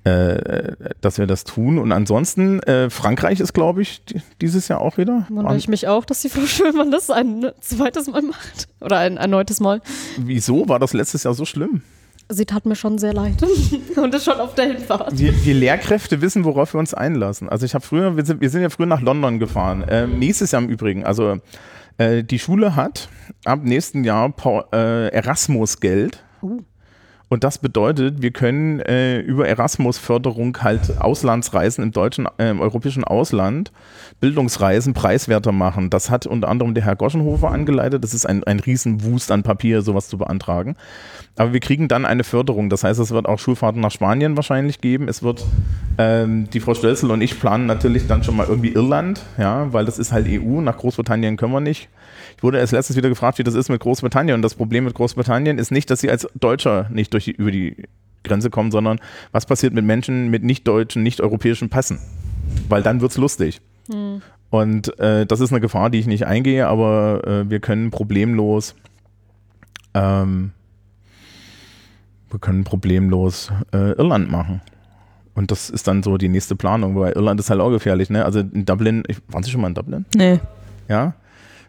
äh, 0.04 0.74
dass 1.02 1.18
wir 1.20 1.28
das 1.28 1.44
tun. 1.44 1.78
Und 1.78 1.92
ansonsten, 1.92 2.60
äh, 2.64 2.90
Frankreich 2.90 3.40
ist, 3.40 3.54
glaube 3.54 3.82
ich, 3.82 4.04
die- 4.06 4.22
dieses 4.42 4.68
Jahr 4.68 4.82
auch 4.82 4.98
wieder. 4.98 5.28
Wundere 5.30 5.58
ich 5.58 5.68
mich 5.68 5.88
auch, 5.88 6.06
dass 6.06 6.22
die 6.22 6.30
Frau 6.30 6.42
Schönmann 6.46 6.92
das 6.92 7.10
ein 7.10 7.46
zweites 7.62 8.08
Mal 8.08 8.22
macht. 8.22 8.68
Oder 8.80 8.98
ein 9.00 9.18
erneutes 9.18 9.60
Mal. 9.60 9.82
Wieso 10.18 10.68
war 10.70 10.80
das 10.80 10.94
letztes 10.94 11.24
Jahr 11.24 11.34
so 11.34 11.46
schlimm? 11.46 11.82
Sie 12.30 12.46
tat 12.46 12.66
mir 12.66 12.76
schon 12.76 12.98
sehr 12.98 13.14
leid. 13.14 13.36
Und 13.96 14.14
ist 14.14 14.26
schon 14.26 14.40
auf 14.40 14.54
der 14.56 14.66
Hinfahrt. 14.74 15.18
Wir, 15.18 15.34
wir 15.46 15.54
Lehrkräfte 15.54 16.20
wissen, 16.22 16.44
worauf 16.44 16.74
wir 16.74 16.80
uns 16.80 16.94
einlassen. 16.94 17.48
Also 17.48 17.66
ich 17.66 17.74
habe 17.74 17.86
früher, 17.86 18.18
wir 18.18 18.26
sind, 18.26 18.42
wir 18.42 18.50
sind 18.50 18.62
ja 18.64 18.70
früher 18.70 18.86
nach 18.86 19.02
London 19.02 19.40
gefahren. 19.40 19.86
Ähm, 19.90 20.20
nächstes 20.20 20.52
Jahr 20.52 20.62
im 20.62 20.68
Übrigen. 20.68 21.06
Also 21.06 21.38
äh, 21.98 22.24
die 22.24 22.40
Schule 22.40 22.76
hat 22.76 23.10
ab 23.46 23.60
nächsten 23.64 24.04
Jahr 24.04 24.34
äh, 24.74 25.10
Erasmus-Geld. 25.10 26.24
Uh. 26.42 26.62
Und 27.30 27.44
das 27.44 27.58
bedeutet, 27.58 28.22
wir 28.22 28.32
können 28.32 28.80
äh, 28.80 29.20
über 29.20 29.48
Erasmus-Förderung 29.48 30.58
halt 30.62 31.02
Auslandsreisen 31.02 31.84
im 31.84 31.92
deutschen, 31.92 32.28
äh, 32.38 32.50
im 32.50 32.62
europäischen 32.62 33.04
Ausland, 33.04 33.74
Bildungsreisen 34.22 34.94
preiswerter 34.94 35.52
machen. 35.52 35.90
Das 35.90 36.10
hat 36.10 36.26
unter 36.26 36.48
anderem 36.48 36.74
der 36.74 36.86
Herr 36.86 36.96
Goschenhofer 36.96 37.52
angeleitet. 37.52 38.02
Das 38.04 38.14
ist 38.14 38.26
ein, 38.26 38.46
ein 38.46 38.62
Riesenwust 38.62 39.30
an 39.32 39.44
Papier, 39.44 39.82
sowas 39.82 40.08
zu 40.08 40.18
beantragen. 40.18 40.78
Aber 41.38 41.54
wir 41.54 41.60
kriegen 41.60 41.88
dann 41.88 42.06
eine 42.06 42.24
Förderung. 42.24 42.70
Das 42.70 42.84
heißt, 42.84 43.00
es 43.00 43.12
wird 43.12 43.28
auch 43.28 43.38
Schulfahrten 43.38 43.80
nach 43.80 43.92
Spanien 43.92 44.36
wahrscheinlich 44.36 44.82
geben. 44.82 45.08
Es 45.08 45.22
wird, 45.22 45.46
ähm, 46.00 46.50
die 46.50 46.60
Frau 46.60 46.74
Stölzel 46.74 47.12
und 47.12 47.22
ich 47.22 47.40
planen 47.40 47.68
natürlich 47.68 48.08
dann 48.08 48.24
schon 48.24 48.36
mal 48.36 48.48
irgendwie 48.48 48.74
Irland, 48.74 49.22
ja, 49.38 49.72
weil 49.72 49.86
das 49.86 50.00
ist 50.00 50.12
halt 50.12 50.26
EU. 50.28 50.62
Nach 50.62 50.78
Großbritannien 50.78 51.38
können 51.38 51.54
wir 51.54 51.62
nicht. 51.62 51.90
Ich 52.36 52.44
wurde 52.44 52.58
erst 52.58 52.74
letztens 52.74 52.98
wieder 52.98 53.10
gefragt, 53.10 53.38
wie 53.38 53.44
das 53.44 53.54
ist 53.54 53.70
mit 53.70 53.80
Großbritannien. 53.80 54.36
Und 54.36 54.42
das 54.42 54.56
Problem 54.56 54.86
mit 54.86 54.96
Großbritannien 54.96 55.60
ist 55.60 55.72
nicht, 55.72 55.90
dass 55.92 56.02
sie 56.02 56.10
als 56.10 56.28
Deutscher 56.34 56.88
nicht 56.92 57.14
durch 57.14 57.26
die, 57.26 57.32
über 57.32 57.52
die 57.52 57.76
Grenze 58.24 58.50
kommen, 58.50 58.72
sondern 58.72 59.00
was 59.32 59.46
passiert 59.46 59.74
mit 59.74 59.86
Menschen 59.86 60.30
mit 60.30 60.44
nicht 60.44 60.68
deutschen, 60.68 61.04
nicht 61.04 61.22
europäischen 61.22 61.70
Pässen? 61.70 62.00
Weil 62.68 62.82
dann 62.82 63.00
wird's 63.02 63.18
lustig. 63.18 63.62
Und 64.50 65.00
äh, 65.00 65.26
das 65.26 65.40
ist 65.40 65.52
eine 65.52 65.62
Gefahr, 65.62 65.90
die 65.90 66.00
ich 66.00 66.08
nicht 66.08 66.26
eingehe, 66.26 66.68
aber 66.68 67.22
äh, 67.28 67.50
wir 67.50 67.60
können 67.60 67.92
problemlos 67.92 68.76
ähm, 69.94 70.52
wir 72.30 72.40
können 72.40 72.64
problemlos 72.64 73.52
äh, 73.74 73.92
Irland 73.94 74.30
machen. 74.30 74.62
Und 75.34 75.52
das 75.52 75.70
ist 75.70 75.88
dann 75.88 76.02
so 76.02 76.18
die 76.18 76.30
nächste 76.30 76.56
Planung, 76.56 76.96
weil 77.00 77.14
Irland 77.14 77.40
ist 77.40 77.50
halt 77.50 77.62
auch 77.62 77.70
gefährlich, 77.70 78.10
ne? 78.10 78.26
Also 78.26 78.40
in 78.40 78.66
Dublin, 78.66 79.04
ich, 79.08 79.18
waren 79.28 79.44
Sie 79.44 79.52
schon 79.52 79.62
mal 79.62 79.68
in 79.68 79.76
Dublin? 79.76 80.06
Nee. 80.16 80.40
Ja. 80.90 81.14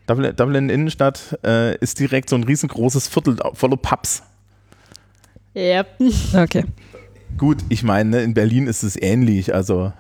Dublin, 0.07 0.35
Dublin 0.35 0.71
Innenstadt 0.71 1.38
äh, 1.44 1.77
ist 1.77 2.01
direkt 2.01 2.31
so 2.31 2.37
ein 2.37 2.44
riesengroßes 2.44 3.09
Viertel 3.09 3.37
voller 3.53 3.77
Pubs. 3.77 4.23
Ja. 5.55 5.85
Okay. 6.35 6.64
Gut, 7.37 7.59
ich 7.68 7.83
meine, 7.83 8.11
ne, 8.11 8.23
in 8.23 8.35
Berlin 8.35 8.66
ist 8.66 8.83
es 8.83 9.01
ähnlich. 9.01 9.55
Also 9.55 9.92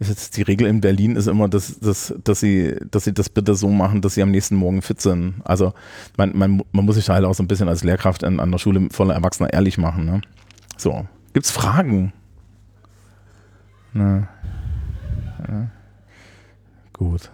ist 0.00 0.08
jetzt 0.08 0.36
die 0.36 0.42
Regel 0.42 0.66
in 0.68 0.80
Berlin 0.80 1.16
ist 1.16 1.26
immer, 1.26 1.48
dass, 1.48 1.80
dass, 1.80 2.14
dass, 2.22 2.40
sie, 2.40 2.76
dass 2.90 3.04
sie 3.04 3.12
das 3.12 3.28
bitte 3.28 3.54
so 3.56 3.68
machen, 3.68 4.00
dass 4.00 4.14
sie 4.14 4.22
am 4.22 4.30
nächsten 4.30 4.54
Morgen 4.54 4.80
fit 4.82 5.00
sind. 5.00 5.34
Also 5.44 5.72
man, 6.16 6.36
man, 6.36 6.62
man 6.72 6.84
muss 6.84 6.94
sich 6.94 7.06
da 7.06 7.14
halt 7.14 7.24
auch 7.24 7.34
so 7.34 7.42
ein 7.42 7.48
bisschen 7.48 7.68
als 7.68 7.82
Lehrkraft 7.82 8.22
an, 8.22 8.38
an 8.38 8.50
der 8.52 8.58
Schule 8.58 8.88
voller 8.90 9.14
Erwachsener 9.14 9.52
ehrlich 9.52 9.76
machen. 9.76 10.04
Ne? 10.04 10.20
So, 10.76 11.06
gibt's 11.32 11.50
Fragen? 11.50 12.12
Na, 13.92 14.28
ja. 15.48 15.66
Gut. 16.92 17.30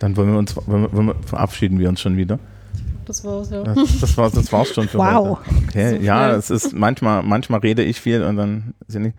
Dann 0.00 0.16
wollen 0.16 0.32
wir 0.32 0.38
uns, 0.38 0.56
wollen 0.56 0.82
wir, 0.82 0.92
wollen 0.92 1.06
wir, 1.06 1.14
verabschieden 1.24 1.78
wir 1.78 1.88
uns 1.88 2.00
schon 2.00 2.16
wieder. 2.16 2.38
Das 3.04 3.24
war's, 3.24 3.50
ja. 3.50 3.62
Das, 3.62 4.00
das 4.00 4.16
war 4.16 4.30
das 4.30 4.52
war's 4.52 4.68
schon 4.74 4.88
für 4.88 4.98
Wow. 4.98 5.38
heute. 5.38 5.50
Okay, 5.68 5.96
So 5.98 6.02
ja, 6.04 6.32
es 6.32 6.50
ist 6.50 6.72
manchmal, 6.74 7.22
manchmal 7.22 7.60
rede 7.60 7.82
ich 7.82 8.00
viel 8.00 8.22
und 8.22 8.36
dann 8.36 8.74
ja 8.88 9.00
nicht. 9.00 9.16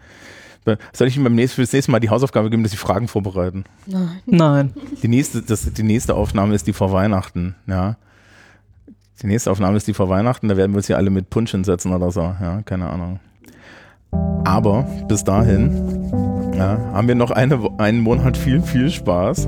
Soll 0.94 1.08
ich 1.08 1.18
ihm 1.18 1.24
beim 1.24 1.36
nächsten, 1.36 1.56
fürs 1.56 1.74
nächste 1.74 1.92
Mal 1.92 2.00
die 2.00 2.10
Hausaufgabe 2.10 2.50
geben, 2.50 2.64
dass 2.64 2.72
sie 2.72 2.78
Fragen 2.78 3.08
vorbereiten? 3.08 3.64
Nein. 3.86 4.20
Nein. 4.26 4.74
Die 5.02 5.08
nächste, 5.08 5.42
das, 5.42 5.72
die 5.72 5.84
nächste 5.84 6.16
Aufnahme 6.16 6.54
ist 6.56 6.68
die 6.68 6.74
vor 6.74 6.92
Weihnachten, 6.92 7.56
ja. 7.68 7.98
Die 9.22 9.28
nächste 9.28 9.52
Aufnahme 9.52 9.78
ist 9.78 9.88
die 9.88 9.94
vor 9.94 10.10
Weihnachten, 10.10 10.48
da 10.48 10.56
werden 10.56 10.72
wir 10.72 10.78
uns 10.78 10.88
hier 10.88 10.98
alle 10.98 11.10
mit 11.10 11.30
Punsch 11.30 11.52
hinsetzen 11.52 11.94
oder 11.94 12.12
so, 12.12 12.22
ja, 12.22 12.62
keine 12.64 12.90
Ahnung. 12.90 13.20
Aber 14.46 14.88
bis 15.08 15.24
dahin, 15.24 16.10
Ja, 16.60 16.78
haben 16.92 17.08
wir 17.08 17.16
noch 17.16 17.32
eine, 17.32 17.58
einen 17.78 18.02
Monat 18.02 18.36
viel, 18.36 18.62
viel 18.62 18.90
Spaß. 18.90 19.48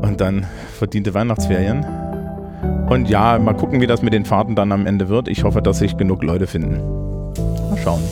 Und 0.00 0.16
dann 0.18 0.46
verdiente 0.78 1.12
Weihnachtsferien. 1.12 1.84
Und 2.88 3.08
ja, 3.10 3.38
mal 3.38 3.54
gucken, 3.54 3.82
wie 3.82 3.86
das 3.86 4.00
mit 4.00 4.14
den 4.14 4.24
Fahrten 4.24 4.54
dann 4.54 4.72
am 4.72 4.86
Ende 4.86 5.10
wird. 5.10 5.28
Ich 5.28 5.44
hoffe, 5.44 5.60
dass 5.60 5.80
sich 5.80 5.96
genug 5.96 6.22
Leute 6.22 6.46
finden. 6.46 6.80
Mal 7.70 7.78
schauen. 7.82 8.02